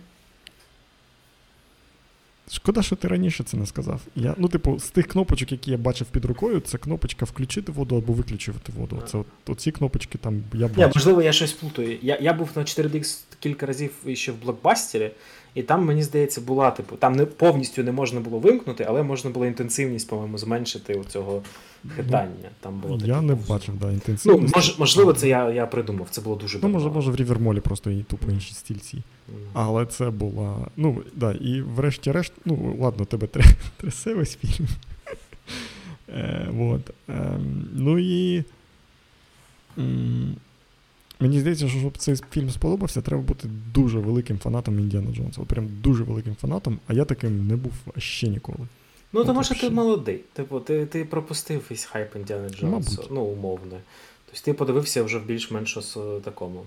[2.53, 4.01] Шкода, що ти раніше це не сказав.
[4.17, 7.97] Я, Ну, типу, з тих кнопочок, які я бачив під рукою, це кнопочка включити воду
[7.97, 9.03] або виключити воду.
[9.07, 10.79] Це от, оці кнопочки там я бачив.
[10.79, 11.99] Ні, Можливо, я щось плутаю.
[12.03, 15.11] Я я був на 4DX кілька разів ще в блокбастері,
[15.55, 19.31] і там, мені здається, була, типу, там не повністю не можна було вимкнути, але можна
[19.31, 21.43] було інтенсивність, по-моєму, зменшити у цього
[21.97, 22.49] хитання.
[22.61, 24.55] Там було Я не бачив, да, інтенсивність.
[24.55, 27.61] Ну, мож, Можливо, це я я придумав, це було дуже Ну, може, може, в Рівермолі
[27.61, 28.97] просто і тупо інші стільці.
[28.97, 29.03] Mm.
[29.53, 30.57] Але це була.
[30.77, 33.27] Ну, да, і врешті-решт, ну, ладно, тебе
[33.77, 34.69] трясе весь фільм.
[36.15, 36.91] Е, вот.
[37.09, 37.39] Е,
[37.73, 38.45] ну і.
[41.21, 45.41] Мені здається, що щоб цей фільм сподобався, треба бути дуже великим фанатом Індіана Джонса.
[45.41, 48.59] Прям дуже великим фанатом, а я таким не був ще ніколи.
[49.13, 50.21] Ну, тому що ти молодий.
[50.33, 53.77] Типу, ти ти пропустив весь хайп Індіана Джонса, ну, умовно.
[54.27, 55.79] Тобто ти подивився вже в більш-менш
[56.25, 56.63] такому.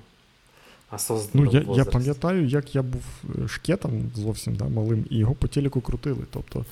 [1.33, 5.47] Ну, я я пам'ятаю, як я був е, шкетом зовсім да, малим, і його по
[5.47, 6.25] телеку крутили.
[6.31, 6.65] Тобто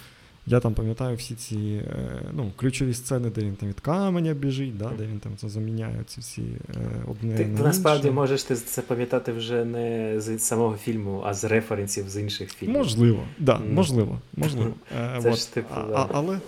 [0.51, 4.77] я там пам'ятаю всі ці е, ну, ключові сцени, де він там від каменя біжить,
[4.77, 6.75] да, де він там це заміняє ці всі е,
[7.07, 7.37] одне.
[7.37, 12.09] Ти, ти насправді можеш ти це пам'ятати вже не з самого фільму, а з референсів
[12.09, 12.77] з інших фільмів.
[12.77, 13.73] Можливо, да, mm.
[13.73, 14.19] можливо.
[14.37, 14.73] можливо.
[15.21, 15.39] Це вот.
[15.39, 16.07] ж, типу, а, да.
[16.13, 16.39] але,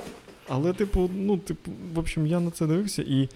[0.47, 3.29] але, типу, ну, типу, в общем, я на це дивився і.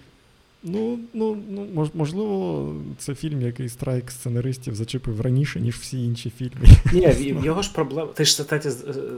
[0.62, 6.66] Ну, ну, ну, можливо, це фільм, який страйк сценаристів зачепив раніше, ніж всі інші фільми.
[6.92, 8.12] Ні, його ж проблема.
[8.14, 8.70] Ти ж кстати,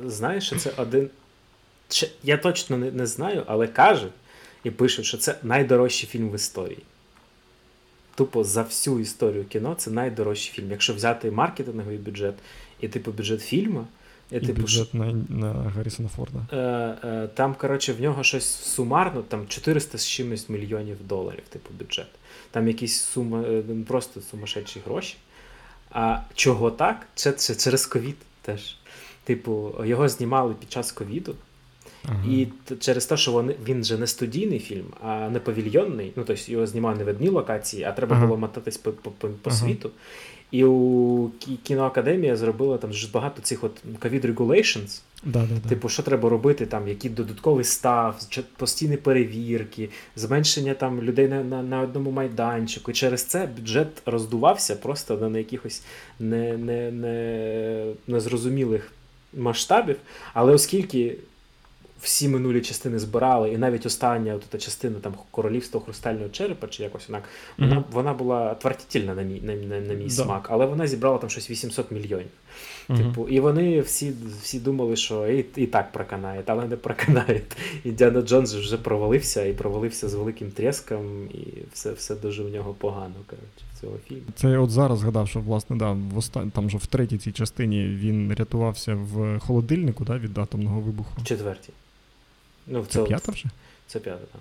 [0.06, 1.08] знаєш, що це один
[2.22, 4.12] я точно не, не знаю, але кажуть
[4.64, 6.82] і пишуть, що це найдорожчий фільм в історії.
[8.14, 10.70] Тупо за всю історію кіно це найдорожчий фільм.
[10.70, 12.34] Якщо взяти маркетинговий бюджет
[12.80, 13.86] і типу бюджет фільму.
[14.30, 16.46] І, і типу, бюджет на на Гаррісона Форда.
[16.52, 16.56] Е,
[17.08, 22.06] е, Там, коротше, в нього щось сумарно, там 400 з чимось мільйонів доларів, типу, бюджет.
[22.50, 25.16] Там якісь сума, е, просто сумасшедші гроші.
[25.90, 27.06] А чого так?
[27.14, 28.76] Це, це через ковід теж.
[29.24, 31.34] Типу, його знімали під час ковіду.
[32.04, 32.24] Ага.
[32.28, 32.48] І
[32.80, 36.12] через те, що вони, він же не студійний фільм, а не павільйонний.
[36.16, 38.26] Ну, тобто його знімали не в одній локації, а треба ага.
[38.26, 39.58] було мотатись по по, по, по ага.
[39.58, 39.90] світу.
[40.50, 41.30] І у
[41.62, 45.00] кіноакадемія зробила там дуже багато цих от COVID regulations.
[45.24, 48.20] Да, да, Типу, що треба робити, там, які додатковий став,
[48.56, 52.90] постійні перевірки, зменшення там людей на на, на одному майданчику.
[52.90, 55.82] І через це бюджет роздувався просто на якихось
[56.20, 58.92] не, не, не, незрозумілих
[59.34, 59.96] масштабів.
[60.34, 61.16] Але оскільки
[62.02, 66.82] всі минулі частини збирали, і навіть остання от та частина там королівства хрустального черепа, чи
[66.82, 67.22] якось вона
[67.58, 67.84] вона, mm-hmm.
[67.90, 70.10] вона була отвратительна на мій на, на, на мій да.
[70.10, 72.26] смак, але вона зібрала там щось 800 мільйонів.
[72.88, 72.96] Mm-hmm.
[72.96, 77.40] Типу, І вони всі всі думали, що і і так проканає, але не проканає.
[77.84, 82.50] І Діана Джонс вже провалився і провалився з великим треском, і все все дуже в
[82.50, 83.14] нього погано.
[83.26, 84.22] коротше, цього фільму.
[84.34, 86.50] Це я от зараз згадав, що власне да, в остан...
[86.50, 91.10] там же в третій цій частині він рятувався в холодильнику да, від атомного вибуху.
[91.18, 91.72] В четвертій.
[92.70, 93.44] Ну, Це п'ята вже?
[93.86, 94.40] Це п'ята, так.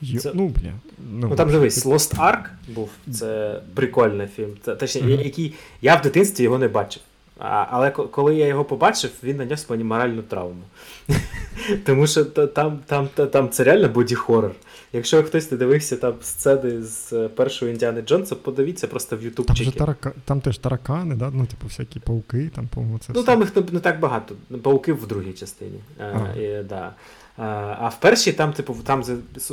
[0.00, 0.18] Й...
[0.18, 0.32] Це...
[0.34, 0.72] Ну, бля.
[1.10, 4.56] Ну, ну там дивись, Lost Ark був, це прикольний фільм.
[4.64, 5.24] Це, точніше, mm-hmm.
[5.24, 7.02] який я в дитинстві його не бачив.
[7.38, 10.62] А, Але коли я його побачив, він наніс мені моральну травму.
[11.84, 14.52] Тому що там там, там, це реально боді-хоррор.
[14.92, 19.46] Якщо хтось не дивився там сцени з першого Індіани Джонса, подивіться просто в Ютуб.
[19.46, 20.12] Там, тарака...
[20.24, 21.30] там теж таракани, да?
[21.34, 23.12] ну, типу, всякі пауки, там, по-моєму, це.
[23.12, 23.26] Ну все.
[23.26, 24.34] там їх не, не так багато.
[24.62, 25.80] Пауки в другій частині.
[25.98, 26.92] А, і, да.
[27.36, 29.04] А в першій там, типу, там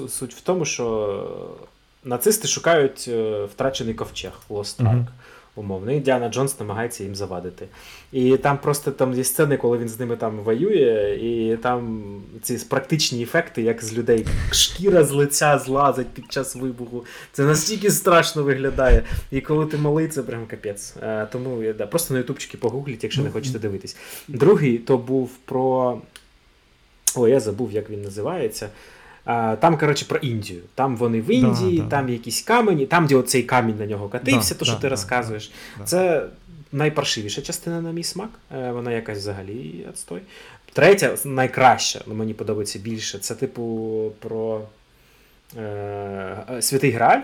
[0.10, 1.58] суть в тому, що
[2.04, 4.88] нацисти шукають е, втрачений ковчег Lost Ark.
[4.88, 5.06] Uh-huh
[5.56, 5.92] умовно.
[5.92, 7.68] І Діана Джонс намагається їм завадити.
[8.12, 12.04] І там просто там є сцени, коли він з ними там воює, і там
[12.42, 17.06] ці практичні ефекти, як з людей шкіра з лиця злазить під час вибуху.
[17.32, 19.04] Це настільки страшно виглядає.
[19.32, 20.96] І коли ти малий, це прям капець.
[21.02, 23.98] А, тому да, просто на ютубчики погугліть, якщо не хочете дивитись.
[24.28, 26.02] Другий то був про.
[27.16, 28.70] О, я забув, як він називається.
[29.60, 30.62] Там, коротше, про Індію.
[30.76, 32.12] Там вони в Індії, да, там да.
[32.12, 35.52] якісь камені, там, де оцей камінь на нього катився, да, то що ти розказуєш.
[35.86, 36.26] Це
[36.72, 38.30] найпаршивіша частина на мій смак.
[38.56, 40.22] Е, вона якась взагалі відстой.
[40.74, 44.62] Третя, найкраща, ну, мені подобається більше, це, типу, про
[45.58, 47.22] е, Святий Грааль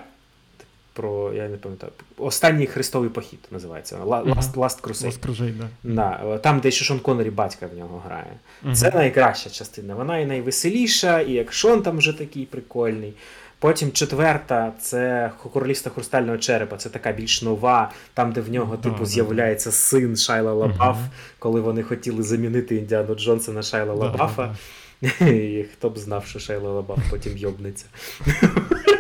[1.00, 3.97] про я не пам'ятаю, останній хрестовий похід називається.
[4.06, 5.06] Last, Last Crusade.
[5.06, 5.68] Last Crusade, да.
[5.84, 8.34] Да, Там, де ще Шон Коннері батька в нього грає.
[8.66, 8.76] Uh-huh.
[8.76, 9.95] Це найкраща частина.
[9.95, 13.14] Вона і найвеселіша, і як Шон там вже такий прикольний.
[13.60, 19.00] Потім четверта це королівство хрустального черепа, це така більш нова, там, де в нього типу
[19.00, 21.08] да, з'являється син Шайла Лабаф, uh-huh.
[21.39, 24.56] коли вони хотіли замінити Індіану Джонса на Шайла Лабафа.
[25.22, 27.86] І Хто б знав, що Шайла Лабаф потім йобнеться.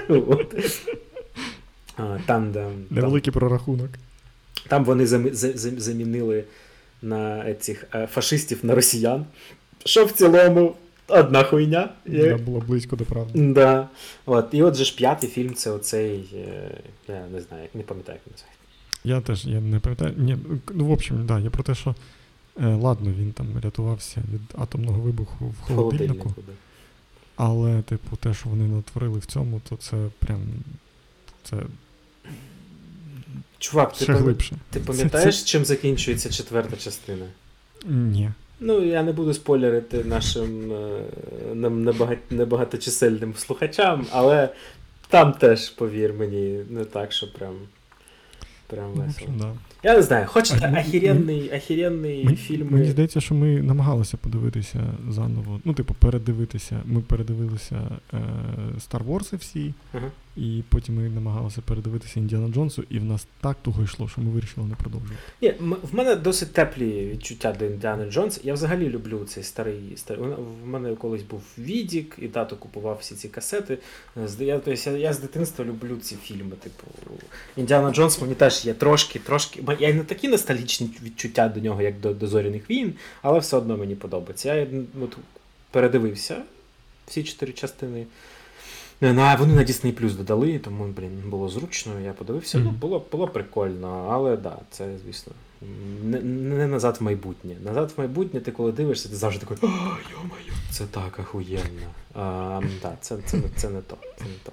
[2.25, 3.89] Там, де, Невеликий там, прорахунок.
[4.67, 5.05] Там вони
[5.77, 6.43] замінили
[7.01, 9.25] на цих е, фашистів на росіян.
[9.85, 10.75] Що в цілому
[11.07, 11.89] одна хуйня.
[12.05, 13.53] Да, було близько до правди.
[13.53, 13.87] Да.
[14.25, 14.47] От.
[14.51, 16.29] І от же ж п'ятий фільм це оцей.
[16.33, 16.71] Е,
[17.07, 18.45] я не знаю, не пам'ятаю, як називається.
[19.03, 20.13] Я теж я не пам'ятаю.
[20.17, 20.37] Ні,
[20.73, 21.95] Ну, в общем, да, я про те, що
[22.61, 26.19] е, ладно, він там рятувався від атомного вибуху в холодильнику.
[26.19, 26.53] холодильнику
[27.39, 30.41] але, типу, те, що вони натворили в цьому, то це прям.
[31.43, 31.57] Це
[33.59, 34.55] Чувак, ти глибше.
[34.69, 35.45] ти пам'ятаєш, це...
[35.45, 37.25] чим закінчується четверта частина?
[37.85, 38.29] Ні.
[38.59, 44.49] Ну, я не буду спойлерити нашим е, небагаточисельним слухачам, але
[45.07, 47.55] там теж, повір мені, не так, що прям.
[48.67, 49.31] Прям ну, весело.
[49.39, 49.53] Да.
[49.83, 52.67] Я не знаю, хочете ахіренний, ахіренний мені, фільм.
[52.71, 55.61] Мені здається, що ми намагалися подивитися заново.
[55.65, 56.81] Ну, типу, передивитися.
[56.85, 57.81] Ми передивилися
[58.13, 58.17] е,
[58.77, 60.09] Star Wars всі, uh-huh.
[60.37, 64.31] І потім ми намагалися передивитися Індіана Джонсу, і в нас так туго йшло, що ми
[64.31, 65.21] вирішили не продовжувати.
[65.41, 68.41] Ні, В мене досить теплі відчуття до Індіана Джонса.
[68.43, 70.23] Я взагалі люблю цей старий старий.
[70.63, 73.77] В мене колись був Відік, і тато купував всі ці касети.
[74.39, 76.55] Я, тобто, я, я з дитинства люблю ці фільми.
[76.63, 76.87] Типу,
[77.57, 81.99] Індіана Джонс мені теж є трошки, трошки я не такі ностальгічні відчуття до нього, як
[81.99, 84.55] до, до зоряних війн, але все одно мені подобається.
[84.55, 84.67] Я
[85.01, 85.17] от,
[85.71, 86.37] передивився
[87.07, 88.05] всі чотири частини.
[89.01, 92.57] Ну, Вони на Disney Plus додали, тому блін, було зручно, я подивився.
[92.57, 92.63] Mm-hmm.
[92.63, 95.33] Ну, Було було прикольно, але так, да, це, звісно,
[96.03, 97.55] не не назад в майбутнє.
[97.65, 99.71] Назад в майбутнє, ти коли дивишся, ти завжди такий, о,
[100.11, 101.89] йо-моє, це так ахуєнно.
[102.13, 103.97] А, да, це, це, це, це не то.
[104.17, 104.51] Це не то.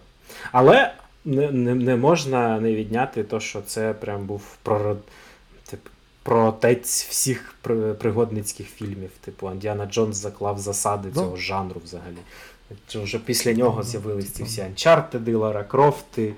[0.53, 0.95] Але
[1.25, 4.99] не не, не можна не відняти то, що це прям був прород,
[5.71, 5.81] тип,
[6.23, 7.55] проотець всіх
[7.99, 9.11] пригодницьких фільмів.
[9.21, 11.37] Типу Андіана Джонс заклав засади цього ну.
[11.37, 12.17] жанру взагалі.
[12.89, 16.35] Що Вже після нього з'явились ці всі Анчарти, Лара Крофти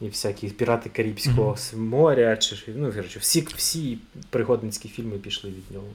[0.00, 2.36] і всякі пірати Карибського моря.
[2.36, 3.98] чи ну, коротше, всі всі
[4.30, 5.86] пригодницькі фільми пішли від нього.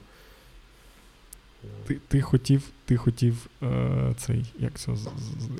[1.86, 5.08] Ти ти хотів ти хотів е, цей, як це, з, з,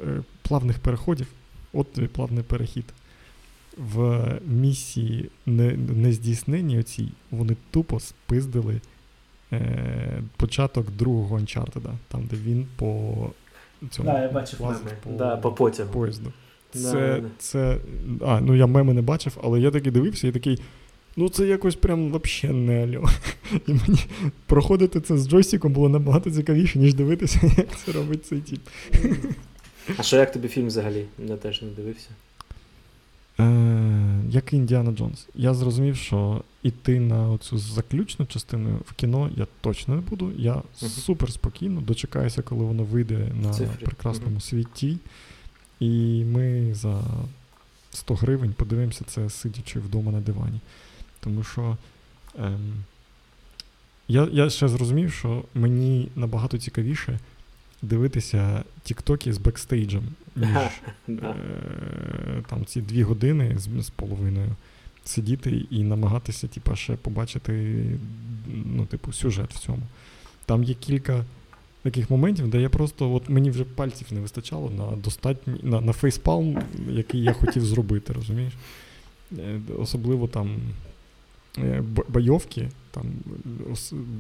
[0.07, 1.27] е, плавних переходів,
[1.73, 2.85] от тобі плавний перехід.
[3.77, 8.81] В місії не, нездійсненні оцій вони тупо спиздили
[9.53, 13.31] е, початок другого Uncharted, там, де він по
[13.91, 14.79] цьому да, я бачив меми.
[15.05, 15.93] по, да, по потягу.
[15.93, 16.33] поїзду.
[16.71, 17.23] Це, да.
[17.39, 17.79] це.
[18.27, 20.61] А, ну я меми не бачив, але я такий дивився і такий.
[21.17, 23.09] Ну, це якось прям вообще не альо.
[23.67, 23.99] І мені
[24.47, 28.61] проходити це з джойстиком було набагато цікавіше, ніж дивитися, як це робить цей тіп.
[29.97, 31.05] А що як тобі фільм взагалі?
[31.27, 32.09] Я теж не дивився.
[33.41, 35.27] Е, як і Індіана Джонс.
[35.35, 40.33] Я зрозумів, що іти на оцю заключну частину в кіно я точно не буду.
[40.37, 43.85] Я супер спокійно дочекаюся, коли воно вийде на Цифрі.
[43.85, 44.41] прекрасному Мгм.
[44.41, 44.99] світі.
[45.81, 47.03] І ми за
[47.91, 50.61] 100 гривень подивимося це, сидячи вдома на дивані.
[51.21, 51.77] Тому що
[52.39, 52.75] ем,
[54.09, 57.19] я, я ще зрозумів, що мені набагато цікавіше
[57.83, 60.05] дивитися тіктоки з бекстейджем,
[60.37, 60.49] ніж
[61.09, 61.35] е,
[62.49, 64.51] там ці дві години з, з половиною
[65.05, 67.85] сидіти і намагатися, типа, ще побачити
[68.65, 69.83] ну, типу, сюжет в цьому.
[70.47, 71.25] Там є кілька
[71.83, 75.93] таких моментів, де я просто, от мені вже пальців не вистачало на достатній, на, на
[75.93, 76.59] фейспалм,
[76.89, 78.53] який я хотів зробити, розумієш?
[79.39, 80.57] Е, Особливо там
[81.59, 83.05] е, бойовки, там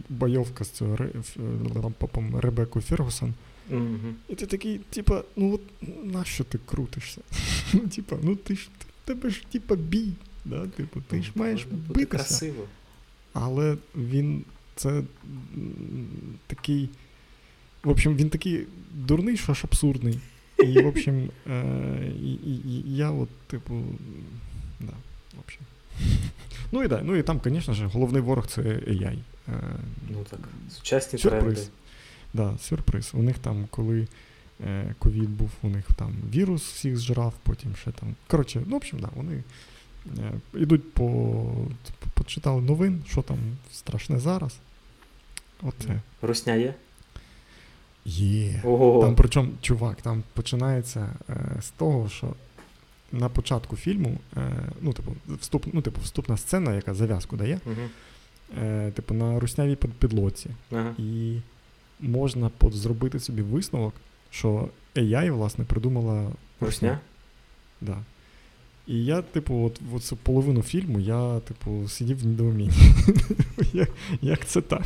[0.08, 3.34] бойовка з цього Ре- ф- попом Ребекку Фергусон.
[3.70, 4.14] Мгм.
[4.28, 5.60] І ти такий, типа, ну от
[6.04, 7.20] нащо ти крутишся?
[7.72, 10.12] Ну, типа, ну ти ж ти- тебе ж типа бій.
[10.44, 10.66] Да?
[10.66, 12.06] Типу, ти ж маєш битися.
[12.06, 12.64] красиво.
[13.32, 14.44] Але він
[14.76, 15.02] це
[16.46, 16.88] такий.
[17.84, 20.20] В общем, він такий дурний, що аж абсурдний.
[20.64, 23.82] І, в общем, е, і, і, і я от, типу,
[24.80, 24.92] да,
[25.36, 25.62] в общем.
[26.72, 29.18] Ну і да, ну і там, звісно ж, головний ворог це AI.
[29.48, 29.52] Е,
[30.10, 30.40] Ну так,
[30.70, 31.42] сучасні Сюрприз.
[31.54, 31.70] тренди.
[32.34, 33.10] Да, сюрприз.
[33.14, 34.08] У них там, коли
[34.66, 38.14] е, ковід був, у них там вірус всіх зжирав, потім ще там.
[38.26, 39.42] Коротше, ну, в общем, да, вони
[40.18, 41.04] е, йдуть по.
[41.84, 43.38] типу, Почитали новин, що там
[43.72, 44.56] страшне зараз.
[45.62, 46.00] Оце.
[46.22, 46.74] Русня є?
[48.04, 48.60] Є.
[48.64, 49.02] Ого.
[49.02, 52.34] Там, причому, чувак, там починається е, з того, що
[53.12, 57.60] на початку фільму, е, ну, типу, вступ, ну, типу, вступна сцена, яка зав'язку дає,
[58.58, 60.50] е, типу, на руснявій під- підлоці.
[60.72, 60.94] Ага.
[60.98, 61.38] І
[62.00, 63.94] можна зробити собі висновок,
[64.30, 66.30] що AI, власне, придумала
[66.60, 67.00] Русня?
[67.80, 67.98] Да.
[68.86, 72.94] І я, типу, от, от цю половину фільму я, типу, сидів в недоумінні.
[73.72, 73.90] як,
[74.20, 74.82] як це так?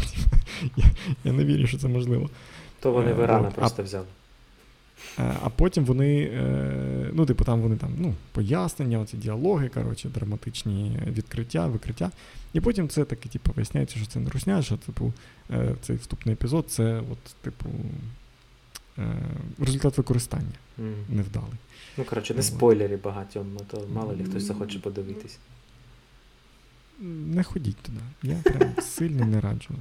[0.76, 0.84] я,
[1.24, 2.30] я не вірю, що це можливо.
[2.80, 4.06] То вони Е, Верана просто взяли.
[5.18, 10.08] Е, А потім вони, е, ну, типу, там вони там, ну, пояснення, оці діалоги, коротше,
[10.08, 12.10] драматичні відкриття, викриття.
[12.52, 15.12] І потім це таки, типу, виясняється, що це не русня, що, типу,
[15.50, 17.70] е, цей вступний епізод це, от, типу,
[19.58, 20.52] результат використання
[21.08, 21.58] невдалий.
[21.98, 22.46] Ну, коротше, не Вот.
[22.46, 25.38] спойлери багатьом, а то мало ли хтось захоче подивитись.
[27.00, 27.98] Не ходіть туди.
[28.22, 29.74] Я прям сильно не раджу.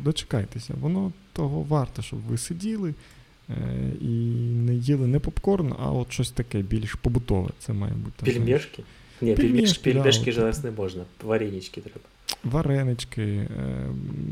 [0.00, 2.94] Дочекайтеся, воно того варте, щоб ви сиділи
[4.00, 4.06] і
[4.66, 7.50] не їли не попкорн, а от щось таке більш побутове.
[7.58, 8.32] Це має бути.
[8.32, 8.82] Пельмешки?
[9.20, 10.64] Ні, Пельмешки, пельмешки, да, от.
[10.64, 11.04] не можна.
[11.22, 12.00] Варенички треба.
[12.44, 13.48] Варенички, е,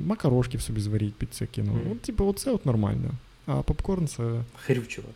[0.06, 1.72] макарошки в собі зваріть під це кіно.
[1.72, 1.92] Мгм.
[1.92, 3.10] От, типу, оце от нормально.
[3.46, 4.44] А попкорн це.
[4.56, 5.12] Хрю, чувак.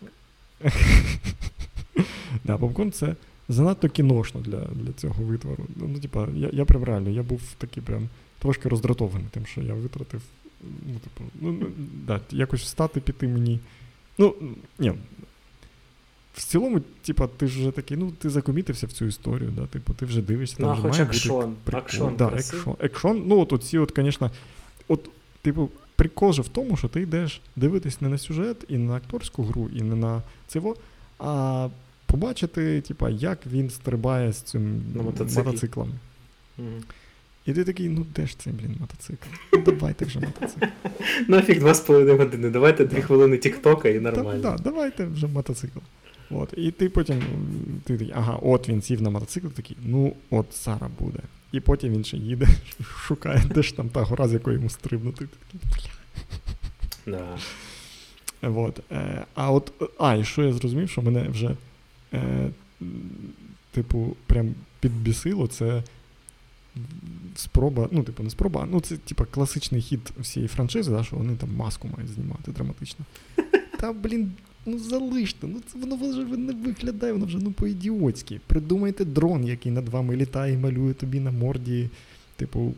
[2.44, 3.14] Да, попкорн це
[3.48, 5.66] занадто кіношно для, для цього витвору.
[5.76, 9.74] Ну, типа, я, я прям реально, я був такий прям трошки роздратований тим, що я
[9.74, 10.22] витратив.
[10.62, 11.66] Ну, типу, ну, ну,
[12.06, 13.60] да, якось встати піти мені.
[14.18, 14.34] Ну,
[14.78, 14.92] ні.
[16.34, 19.94] В цілому, типа, ти ж вже такий, ну, ти закомітився в цю історію, да, типу,
[19.94, 21.84] ти вже дивишся, там Ну, вже хоч має бути прикол.
[21.84, 23.22] Акшон да, екшон, екшон.
[23.26, 24.30] Ну, от оці, от, звісно,
[24.88, 25.10] от,
[25.42, 28.96] типу, прикол же в тому, що ти йдеш дивитись не на сюжет і не на
[28.96, 30.76] акторську гру, і не на цього,
[31.18, 31.68] а
[32.06, 35.92] побачити, типа, як він стрибає з цим мотоциклом.
[36.58, 36.82] Мгм.
[37.46, 39.28] І ти такий, ну де ж цей, блін, мотоцикл?
[39.52, 40.66] Ну давайте вже мотоцикл.
[41.28, 42.50] Нафіг два з половиною години.
[42.50, 44.40] Давайте дві хвилини тіктока і нормально.
[44.42, 45.78] да, давайте вже мотоцикл.
[46.30, 47.22] От, і ти потім,
[47.84, 51.18] ти такий, ага, от він сів на мотоцикл, такий, ну от зараз буде.
[51.52, 52.46] І потім він ще їде,
[53.06, 55.28] шукає, де ж там та гора, з якої йому стрибнути.
[57.06, 57.38] Да.
[58.42, 58.80] Вот.
[58.92, 61.56] Е, а от, а, і що я зрозумів, що мене вже,
[62.12, 62.50] е,
[63.70, 65.82] типу, прям підбісило, це
[67.34, 71.36] спроба, ну, типу, не спроба, ну, це, типу, класичний хід всієї франшизи, да, що вони
[71.36, 73.04] там маску мають знімати драматично.
[73.80, 74.32] Та, блін,
[74.66, 78.40] ну залиште, ну це воно вже не виглядає, воно вже ну по-ідіотськи.
[78.46, 81.90] Придумайте дрон, який над вами літає і малює тобі на морді,
[82.36, 82.74] типу,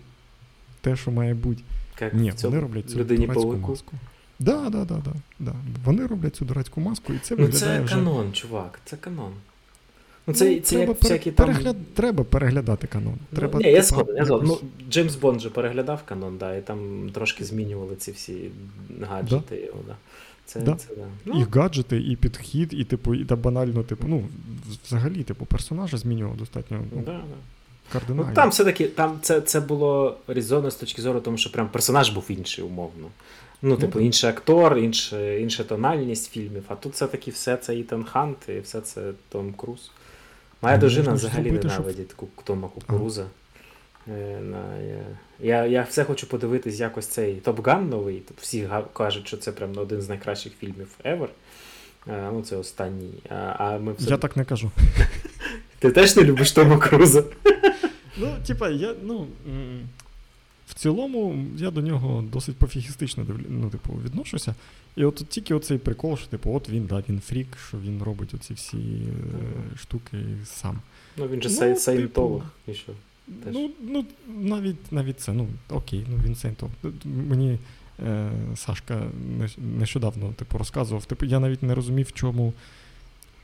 [0.81, 1.63] те, що має бути.
[2.01, 3.89] Як Ні, в цьому вони роблять цю людині маску.
[4.39, 5.55] Да, да, да, да, да.
[5.85, 7.95] Вони роблять цю дурацьку маску, і це Ну виглядає це вже...
[7.95, 9.33] канон, чувак, це канон.
[10.27, 11.47] Ну, це, Ну, це треба, як всякі там.
[11.47, 11.77] перегляд...
[11.95, 13.15] треба переглядати канон.
[13.33, 14.49] Ну, Треба, ні, я типа, згоден, я згоден.
[14.49, 14.59] Ну,
[14.91, 18.51] Джеймс Бонд же переглядав канон, да, і там трошки змінювали ці всі
[19.01, 19.97] гаджети його, да.
[20.47, 20.75] Це, Да.
[20.75, 21.03] це, да.
[21.25, 24.29] Ну, І гаджети, і підхід, і типу, і та банально, типу, ну,
[24.87, 27.21] взагалі, типу, персонажа змінював достатньо ну, да, да.
[27.93, 28.29] кардинально.
[28.29, 32.11] Ну, там все-таки там це, це було резонно з точки зору, тому що прям персонаж
[32.11, 33.09] був інший, умовно.
[33.63, 38.39] Ну, типу, інший актор, інша, інша тональність фільмів, а тут все-таки все це Ітан Хант
[38.49, 39.91] і все це Том Круз.
[40.63, 43.27] Моя дружина взагалі ненавидить Тома Кукуруза.
[44.09, 44.41] Е,
[45.41, 48.23] я, я, все хочу подивитись якось цей Топ Ган новий.
[48.41, 51.29] Всі кажуть, що це прям один з найкращих фільмів ever.
[52.09, 53.15] Е, ну, це останній.
[53.29, 54.11] А ми все...
[54.11, 54.71] Я так не кажу.
[55.79, 57.25] Ти теж не любиш Тома Круза?
[58.19, 59.27] Ну, типа, я, ну.
[60.69, 64.55] В цілому, я до нього досить пофігістично ну, типу, відношуся.
[64.97, 68.03] І от тут тільки оцей прикол, що, типу, от він, да, він фрік, що він
[68.03, 70.79] робить оці всі е, штуки сам.
[71.17, 72.43] Ну, він же Ну, сай- типу.
[72.67, 72.93] І що?
[73.45, 73.55] Теж.
[73.55, 76.73] Ну, ну, навіть, навіть це, ну, окей, ну він саєнтолог.
[77.05, 77.59] Мені
[78.07, 79.07] е, Сашка
[79.59, 82.53] нещодавно типу, розказував, типу, я навіть не розумів, в чому.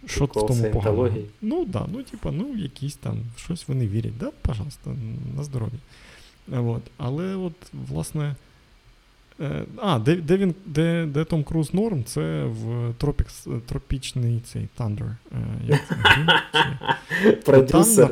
[0.07, 1.27] Що в тому саєнтології?
[1.43, 4.91] Ну, да, ну, типа, ну, якісь там, щось вони вірять, да, пожалуйста,
[5.37, 5.79] на здоров'я.
[6.53, 6.83] От.
[6.97, 8.37] Але от, власне.
[9.43, 14.69] Е, а, де, де він, де, де Том Круз норм, це в тропікс, тропічний цей
[14.79, 15.17] Thunder.
[15.71, 15.81] Е,
[17.45, 18.11] Продюсер,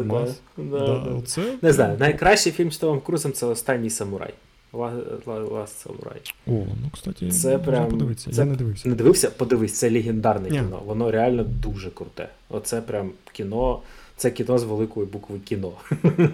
[1.62, 4.34] Не знаю, найкращий фільм з Томом Крузом це Останній самурай.
[4.72, 6.32] Last Samurai.
[6.46, 6.52] О,
[6.82, 8.30] ну, кстати, Це прям- подивитися.
[8.30, 8.88] це Я не дивився.
[8.88, 9.30] Не дивився?
[9.30, 10.58] Подивись, це легендарне Ні.
[10.58, 10.82] кіно.
[10.86, 12.28] Воно реально дуже круте.
[12.48, 13.80] Оце прям кіно,
[14.16, 15.72] це кіно з великої букви кіно.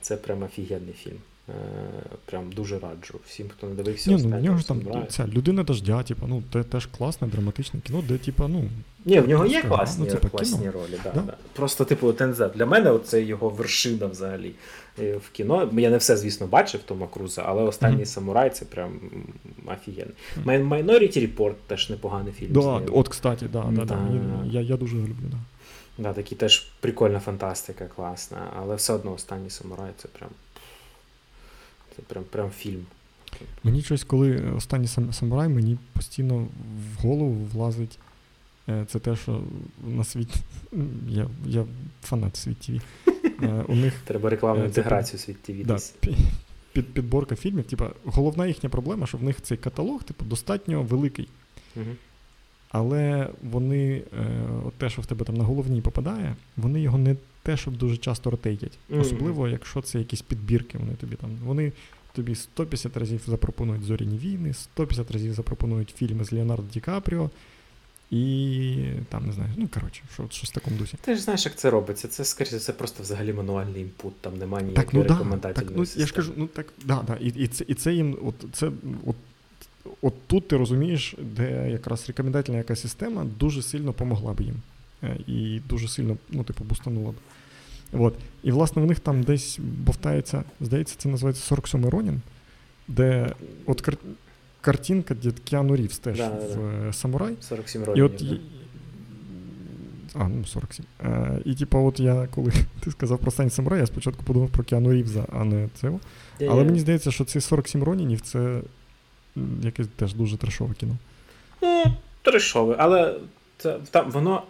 [0.00, 1.16] Це прям офігенний фільм.
[1.48, 1.52] Е,
[2.24, 3.18] Прям дуже раджу.
[3.26, 5.06] Всім, хто не дивився, Ні, ну, в нього ж там самурая».
[5.06, 8.64] ця людина дождя, типу, ну, те, теж класне драматичне кіно, де, типу, ну,
[9.04, 10.72] Ні, в нього є Скажу, класні, ну, типу, класні кіно.
[10.72, 10.98] ролі.
[11.04, 11.20] Да, Да.
[11.20, 11.34] Да.
[11.52, 14.52] Просто, типу, знаю, для мене це його вершина взагалі
[14.98, 15.70] е, в кіно.
[15.72, 18.04] Я не все, звісно, бачив Тома Круза, але останній Мгм.
[18.04, 19.00] самурай це прям
[19.66, 20.14] офігенний.
[20.44, 22.52] Minority Report теж непоганий фільм.
[22.52, 24.44] да, от, кстати, да, да, да, Да.
[24.50, 25.36] я, я дуже люблю, да.
[25.98, 30.30] Да, такий теж прикольна фантастика, класна, але все одно останній самурай це прям.
[31.98, 32.86] Це прям, прям фільм.
[33.64, 36.36] Мені щось, коли останній сам, самурай, мені постійно
[36.96, 37.98] в голову влазить
[38.68, 39.42] е, це те, що
[39.86, 40.28] на світ.
[41.08, 41.64] Я, я
[42.02, 42.80] фанат світ ТВ.
[43.42, 45.66] Е, у них Треба рекламну Е, інтеграцію світ ТВ.
[45.66, 45.78] да,
[46.72, 51.28] під, підборка фільмів, типа, головна їхня проблема, що в них цей каталог, типу, достатньо великий.
[51.76, 51.96] Мгм.
[52.70, 54.02] Але вони,
[54.66, 57.16] от те, що в тебе там на головній попадає, вони його не
[57.48, 58.78] те, щоб дуже часто ротейтять.
[58.88, 59.00] Мгм.
[59.00, 61.30] Особливо, якщо це якісь підбірки, вони тобі там.
[61.44, 61.72] Вони
[62.12, 67.30] тобі 150 разів запропонують зоряні війни, 150 разів запропонують фільми з Леонардо Ді Капріо.
[68.10, 68.76] І
[69.08, 70.96] там, не знаю, ну коротше, що, щось в такому дусі.
[71.00, 72.08] Ти ж знаєш, як це робиться.
[72.08, 75.96] Це, скоріше, все просто взагалі мануальний інпут, там немає Так, ніякої ну да, рекомендательної так,
[75.96, 78.34] ну, я ж кажу, ну так, да, да, і, і, це, і це їм, от,
[78.52, 78.70] це,
[79.06, 79.16] от,
[80.02, 84.56] от тут ти розумієш, де якраз рекомендательна якась система дуже сильно помогла б їм.
[85.02, 87.14] Е, І дуже сильно, ну, типу, бустанула б.
[87.92, 88.14] От.
[88.42, 92.20] І, власне, в них там десь бовтається, здається, це називається 47-й Ронін,
[92.88, 93.32] де
[93.66, 93.98] от кар-
[94.60, 96.60] картинка, де Кіану Рівс теж Да, да, да.
[96.60, 97.34] в е, самурай.
[97.40, 98.22] 47 І от.
[98.22, 98.36] є-
[100.14, 100.86] А, ну 47.
[101.04, 104.64] Е, і типу, от я, коли ти сказав про Стань Самурай, я спочатку подумав про
[104.64, 106.00] Кіану Рівза, а не цього.
[106.40, 108.60] Але мені здається, що ці 47 Ронінів це
[109.62, 110.96] якесь теж дуже трешове кіно.
[111.62, 111.84] Ну,
[112.22, 113.20] трешове, але
[113.58, 114.42] це, там воно.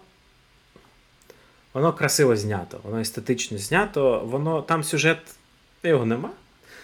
[1.74, 5.18] Воно красиво знято, воно естетично знято, воно там сюжет
[5.82, 6.30] його нема.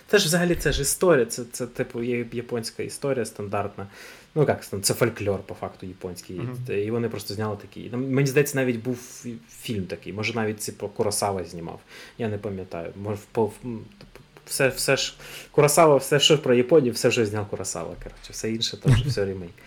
[0.09, 3.87] Це ж взагалі це ж історія, це, це типу є японська історія стандартна.
[4.35, 6.37] Ну як це фольклор, по факту, японський.
[6.37, 6.57] Мгм.
[6.69, 7.91] І вони просто зняли такий.
[7.91, 10.13] Мені здається, навіть був фільм такий.
[10.13, 11.81] Може, навіть типу, Куросава знімав.
[12.19, 12.93] Я не пам'ятаю.
[12.97, 13.53] Може, по,
[13.99, 15.15] типу, все, все ж
[15.51, 17.95] Куросава, все, що про Японію, все вже зняв Куросава.
[18.03, 19.53] Коротше, все інше то вже все ремейк.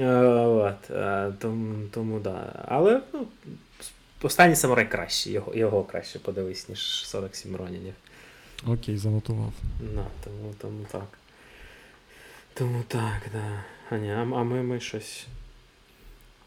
[0.00, 2.64] Е, е, тому, тому да.
[2.68, 3.26] Але ну,
[4.24, 7.94] останній самурай краще, його, його краще подивись, ніж 47 ронінів.
[8.66, 9.52] Окей, занотував.
[9.94, 11.18] На, тому, тому так.
[12.54, 13.64] Тому так, да.
[13.90, 15.26] А, ні, а, а ми, ми щось.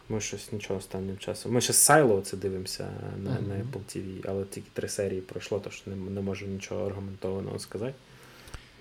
[0.10, 1.52] Ми щось нічого останнім часом.
[1.52, 2.90] Ми ще Сайло це дивимося
[3.24, 7.60] на, на Apple TV, але тільки три серії пройшло, тож не, не можу нічого аргументованого
[7.60, 7.94] сказати.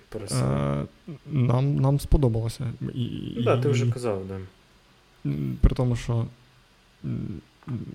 [0.09, 0.87] Про Сайло.
[1.09, 2.73] Е, нам, нам сподобалося.
[2.93, 4.39] І, і, Ну, ти вже і- казав, да.
[5.61, 6.27] При тому, що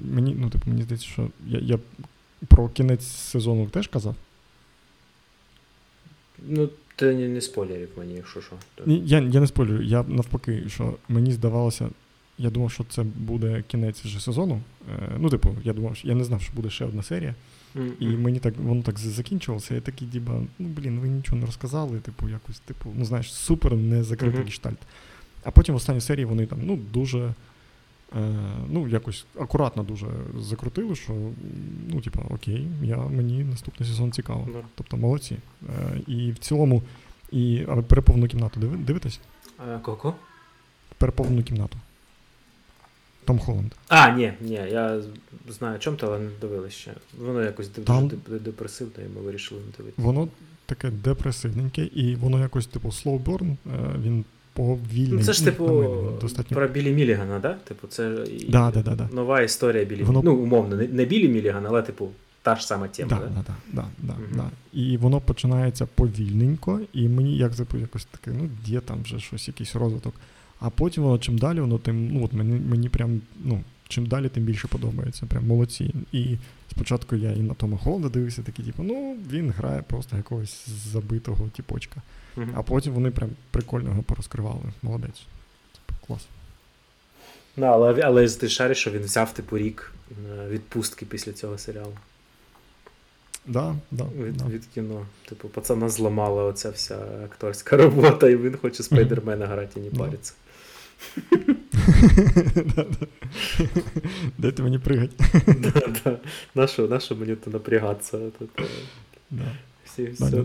[0.05, 1.79] мені, ну, типу, мені здається, що я, я
[2.49, 4.16] про кінець сезону теж казав.
[6.49, 8.57] Ну, Ти не, не спойлерів мені, якщо що.
[8.87, 11.89] Ні, Я я не спойлерю, я навпаки, що мені здавалося,
[12.39, 14.61] я думав, що це буде кінець вже сезону.
[14.91, 17.35] Е, ну, типу, я думав, що я не знав, що буде ще одна серія.
[17.77, 17.93] Mm-hmm.
[18.01, 19.75] І мені так воно так закінчувалося.
[19.75, 23.75] Я такий, діба, ну блін, ви нічого не розказали, типу, якось, типу, ну знаєш, супер
[23.77, 24.45] не закритий mm-hmm.
[24.45, 24.79] гештальт.
[25.45, 27.35] А потім в останній серії вони там ну, дуже
[28.68, 30.06] ну, якось акуратно дуже
[30.38, 31.12] закрутили, що
[31.88, 34.48] ну, типу, окей, я, мені наступний сезон цікаво.
[34.50, 34.62] Mm-hmm.
[34.74, 35.36] Тобто молодці.
[35.68, 36.82] Е, і в цілому,
[37.32, 39.20] і а переповну кімнату диви, дивитесь?
[39.72, 39.80] Е,
[40.98, 41.78] Переповну кімнату.
[43.24, 43.72] Том Холланд.
[43.88, 45.02] А, ні, ні, я
[45.48, 46.92] знаю, чому то, але не дивилися ще.
[47.18, 48.10] Воно якось Там...
[48.28, 50.02] депресивне, і ми вирішили не дивитися.
[50.06, 50.28] Воно
[50.66, 53.56] таке депресивненьке, і воно якось, типу, slow burn,
[54.02, 55.12] він повільний.
[55.12, 56.57] Ну, Це ж, типу, мене, достатньо...
[56.57, 57.55] про Білі Мілігана, да?
[57.55, 58.16] Типу, це
[58.48, 59.09] да, да, да, да.
[59.12, 60.22] нова історія Білі воно...
[60.24, 62.09] Ну, умовно, не, не Білі Міліган, але, типу,
[62.42, 63.09] та ж сама тема.
[63.09, 63.42] Да, да?
[63.46, 64.22] Да, да, да, угу.
[64.34, 64.78] да.
[64.80, 69.76] І воно починається повільненько, і мені як якось таке, ну, є там вже щось, якийсь
[69.76, 70.14] розвиток.
[70.61, 73.61] А потім воно чим далі, воно тим, ну от мені мені прям, ну,
[73.93, 75.26] чим далі, тим більше подобається.
[75.26, 75.95] Прям молодці.
[76.12, 76.36] І
[76.70, 81.49] спочатку я і на Тома Холда дивився, такий, типу, ну, він грає просто якогось забитого
[81.49, 82.03] тіпочка.
[82.36, 82.53] Uh-huh.
[82.55, 84.61] А потім вони прям прикольно його порозкривали.
[84.82, 85.22] Молодець.
[85.72, 86.26] Типу, клас.
[87.57, 91.93] Ну, але але ти шариш, що він взяв типу рік е, відпустки після цього серіалу.
[93.47, 94.45] Да, да, Від да.
[94.47, 95.07] від кіно.
[95.28, 100.32] Типу, пацана зламала оця вся акторська робота, і він хоче спайдермена грати і не париться.
[104.38, 105.11] Дайте мені пригать.
[106.55, 106.86] Нащо
[107.16, 108.18] мені то напрягатися?
[108.18, 108.30] Ну,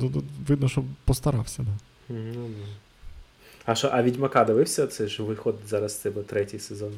[0.10, 1.72] тут видно, що постарався, да.
[2.14, 2.50] Ну,
[3.66, 4.88] а що, а Відьмака дивився?
[4.88, 6.92] Це ж виходить зараз це третій сезон.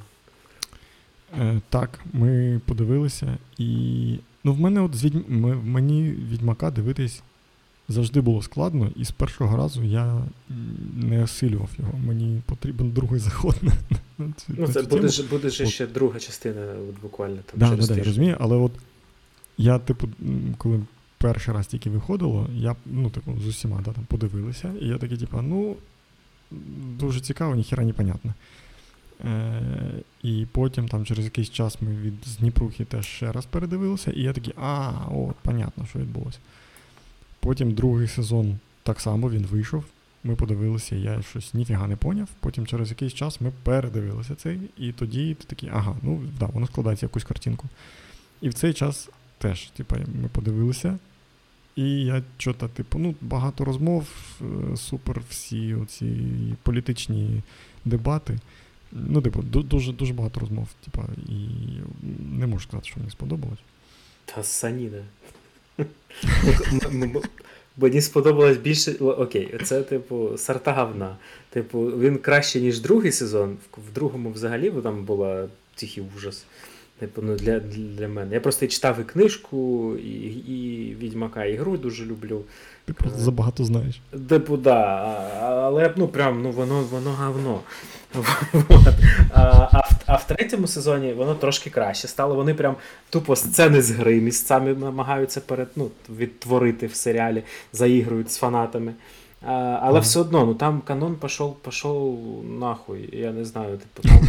[1.39, 4.20] Е, Так, ми подивилися, і.
[4.43, 5.24] Ну, в мене от з відьм...
[5.64, 7.22] мені Відьмака дивитись
[7.90, 10.24] завжди було складно, і з першого разу я
[10.96, 11.94] не осилював його.
[11.98, 13.56] Мені потрібен другий заход.
[14.18, 17.60] на цю, Ну, це буде ж буде ж ще друга частина, от буквально там.
[17.60, 18.72] Да, через да, да, я розумію, але от
[19.58, 20.10] я, типу,
[20.58, 20.80] коли
[21.18, 25.18] перший раз тільки виходило, я ну, типу, з усіма да, там подивилися, і я такий,
[25.18, 25.76] типу, ну,
[27.00, 28.34] дуже цікаво, ніхіра не понятно.
[29.26, 29.62] Е,
[30.24, 34.34] І потім там через якийсь час ми від Дніпрухи теж ще раз передивилися, і я
[34.34, 36.40] такий, а, от, понятно, що відбулося.
[37.40, 39.84] Потім другий сезон так само він вийшов.
[40.24, 42.28] Ми подивилися, я щось ніфіга не поняв.
[42.40, 46.68] Потім через якийсь час ми передивилися цей, і тоді ти такий, ага, ну да, воно
[46.68, 47.68] складається якусь картинку.
[48.42, 51.00] І в цей час теж, типу, ми подивилися.
[51.76, 54.08] І я чого-то, типу, ну, багато розмов,
[54.42, 56.18] е, супер всі оці
[56.64, 57.42] політичні
[57.86, 58.40] дебати.
[58.92, 60.68] Ну, типу, дуже дуже багато розмов.
[60.86, 61.48] Типу, і
[62.38, 63.60] не можу сказати, що мені сподобалось.
[64.26, 65.04] Та саніна.
[67.78, 68.92] Мені сподобалось більше.
[69.00, 71.16] Окей, це, типу, сорта говна.
[71.50, 73.58] Типу, він краще, ніж другий сезон.
[73.90, 76.46] В другому взагалі бо там була тихий ужас.
[77.00, 78.34] Типу, ну, для для мене.
[78.34, 82.42] Я просто читав і книжку, і і Відьмака, і гру дуже люблю.
[82.86, 84.02] Ти просто забагато знаєш.
[84.30, 84.76] Типу, да.
[85.42, 87.62] Але ну прям ну воно воно говно.
[89.34, 92.36] А а, в, третьому сезоні воно трошки краще стало.
[92.36, 92.76] Вони прям
[93.10, 97.43] тупо сцени з гри місцями намагаються перед, ну, відтворити в серіалі,
[97.74, 98.93] заігрують з фанатами.
[99.42, 100.01] А, Але mm.
[100.01, 102.20] все одно, ну там канон пішов пішов
[102.59, 103.09] нахуй.
[103.12, 104.28] Я не знаю, типу, там,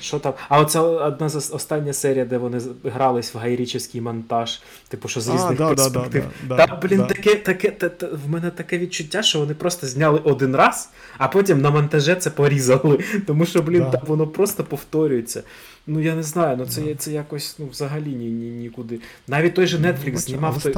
[0.00, 0.32] що там.
[0.48, 5.28] А оце одна з остання серія, де вони грались в гайрічівський монтаж, типу, що з
[5.28, 6.24] різних а, перспектив.
[6.42, 9.54] Да, да, да, Та, блін, таке, таке, та, та, в мене таке відчуття, що вони
[9.54, 13.04] просто зняли один раз, а потім на монтаже це порізали.
[13.26, 15.42] Тому що, блін, там воно просто повторюється.
[15.88, 16.96] Ну я не знаю, ну це yeah.
[16.96, 19.00] це якось ну, взагалі ні, ні, нікуди.
[19.28, 20.74] Навіть той же Netflix ну, знімав той,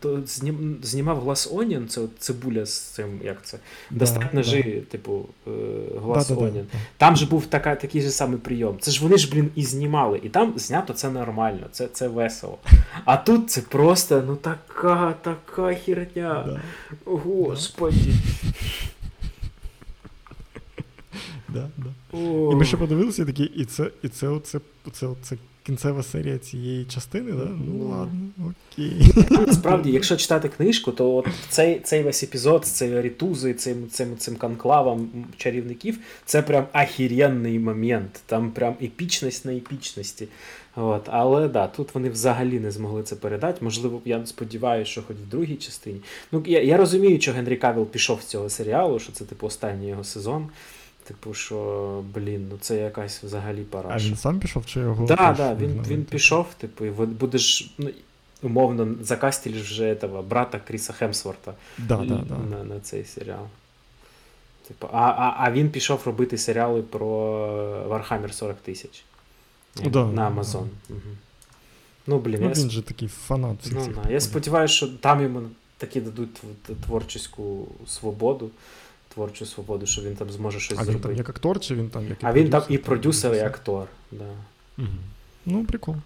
[0.00, 3.58] то, знім, знімав Glass Onion, це цибуля з цим, як це?
[3.90, 4.42] Да, Достатньо да.
[4.42, 6.52] жи, типу, да, Onion.
[6.52, 8.76] Да, там же був така, такий же самий прийом.
[8.80, 10.20] Це ж вони ж, блін, і знімали.
[10.22, 12.58] І там знято це нормально, це це весело.
[13.04, 16.60] А тут це просто ну така, така херня.
[17.04, 18.14] Господі.
[21.48, 22.18] Да, да.
[22.52, 24.60] І ми ще подивилися такі, і це і це, оце,
[24.92, 25.36] це, це
[25.66, 27.48] кінцева серія цієї частини, да?
[27.66, 29.12] Ну ладно, окей.
[29.46, 34.16] Насправді, якщо читати книжку, то от цей цей весь епізод з цією рітузою, цим цим,
[34.16, 38.22] цим конклавом чарівників, це прям ахіренний момент.
[38.26, 40.28] Там прям епічність на епічності.
[40.76, 41.02] От.
[41.06, 43.64] Але да, тут вони взагалі не змогли це передати.
[43.64, 46.00] Можливо, я сподіваюся, що хоч в другій частині.
[46.32, 49.88] Ну, Я я розумію, що Генрі Кавіл пішов з цього серіалу, що це типу останній
[49.88, 50.48] його сезон.
[51.08, 54.06] Типу, що, блін, ну це якась взагалі параша.
[54.06, 55.06] А він сам пішов чи його?
[55.06, 57.74] Так, да, да, він він пішов, типу, і будеш.
[57.78, 57.90] Ну,
[58.42, 62.36] умовно закастили вже этого брата Кріса Хемсворта да, да, да.
[62.36, 63.46] на на цей серіал.
[64.68, 67.08] Типу, а а, а він пішов робити серіали про
[67.88, 69.04] Warhammer 40 тисяч
[69.84, 70.66] да, на Amazon.
[70.88, 70.94] Да.
[70.94, 71.00] Угу.
[72.06, 73.94] Ну, блін, ну, я він же такий фанат всіх ну, цих.
[73.94, 74.10] да.
[74.10, 75.42] Я сподіваюся, що там йому
[75.76, 76.40] таки дадуть
[76.86, 77.20] творчу
[77.86, 78.50] свободу,
[79.08, 80.98] творчу свободу, що він там зможе щось а зробити.
[80.98, 83.86] він там як актор, чи він там як А він там і продюсер, і актор.
[84.12, 84.24] Да.
[84.78, 84.88] Угу.
[85.46, 85.96] Ну, прикол.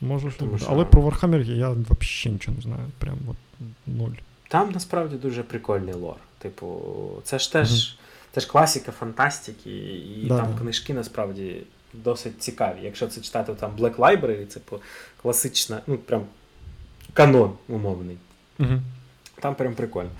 [0.00, 0.58] Може, що...
[0.58, 0.66] що...
[0.70, 2.82] Але про Warhammer я взагалі нічого не знаю.
[2.98, 3.36] Прям от
[3.86, 4.14] ноль.
[4.48, 6.16] Там насправді дуже прикольний лор.
[6.38, 6.80] Типу,
[7.24, 7.98] це ж теж, mm
[8.32, 10.60] це ж класика фантастики, і да, там да.
[10.60, 11.62] книжки насправді
[11.92, 12.76] досить цікаві.
[12.82, 14.60] Якщо це читати там Black Library, це
[15.22, 16.26] класична, ну прям
[17.12, 18.16] канон умовний.
[18.58, 18.80] Угу.
[19.40, 20.10] Там прям прикольно.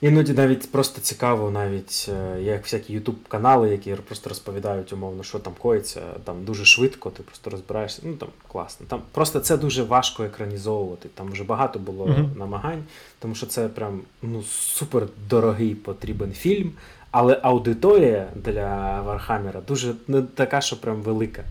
[0.00, 5.52] Іноді навіть просто цікаво, навіть є всякі ютуб канали, які просто розповідають умовно, що там
[5.58, 8.02] коїться, там дуже швидко, ти просто розбираєшся.
[8.04, 8.86] Ну там класно.
[8.88, 11.08] Там просто це дуже важко екранізовувати.
[11.14, 12.38] Там вже багато було uh-huh.
[12.38, 12.84] намагань,
[13.18, 16.72] тому що це прям ну супер дорогий потрібен фільм,
[17.10, 21.44] але аудиторія для Вархаммера дуже не така, що прям велика.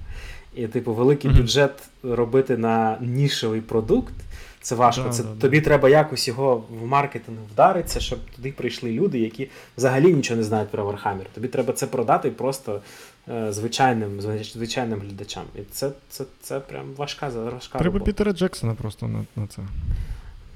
[0.56, 1.38] І, типу, великий uh-huh.
[1.38, 1.72] бюджет
[2.04, 4.14] робити на нішевий продукт.
[4.62, 5.04] Це важко.
[5.04, 5.66] Да, це да, тобі да.
[5.66, 10.70] треба якось його в маркетинг вдаритися, щоб туди прийшли люди, які взагалі нічого не знають
[10.70, 11.26] про Warhammer.
[11.34, 12.82] Тобі треба це продати просто
[13.30, 15.44] е, звичайним звичайним глядачам.
[15.56, 18.06] І це це, це прям важка важка Треба робота.
[18.06, 19.62] Пітера Джексона просто на, на це.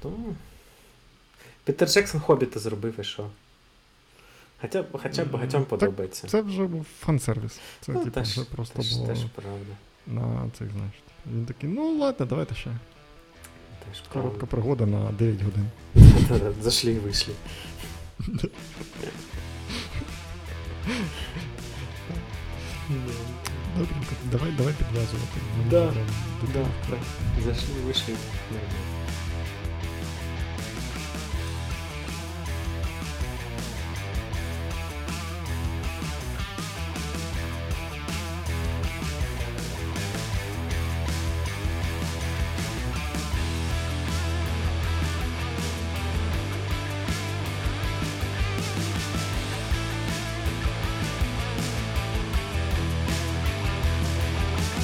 [0.04, 0.12] Ну,
[1.64, 3.26] Пітер Джексон Хобіта зробив і що?
[4.60, 6.26] Хоча, хоча багатьом так, подобається.
[6.26, 7.60] Це вже був фан-сервіс.
[7.80, 9.76] Це ну, типу, теж, вже просто теж, було теж правда.
[10.06, 10.94] на цих, знаєш.
[11.32, 12.70] Він такий, ну ладно, давайте ще.
[13.90, 15.66] Теж Коротка пригода на 9 годин.
[16.62, 17.34] Зайшли і вийшли.
[23.76, 25.40] Добренько, давай, давай підв'язувати.
[25.70, 25.92] Да,
[26.54, 26.66] да,
[27.38, 28.14] і вийшли.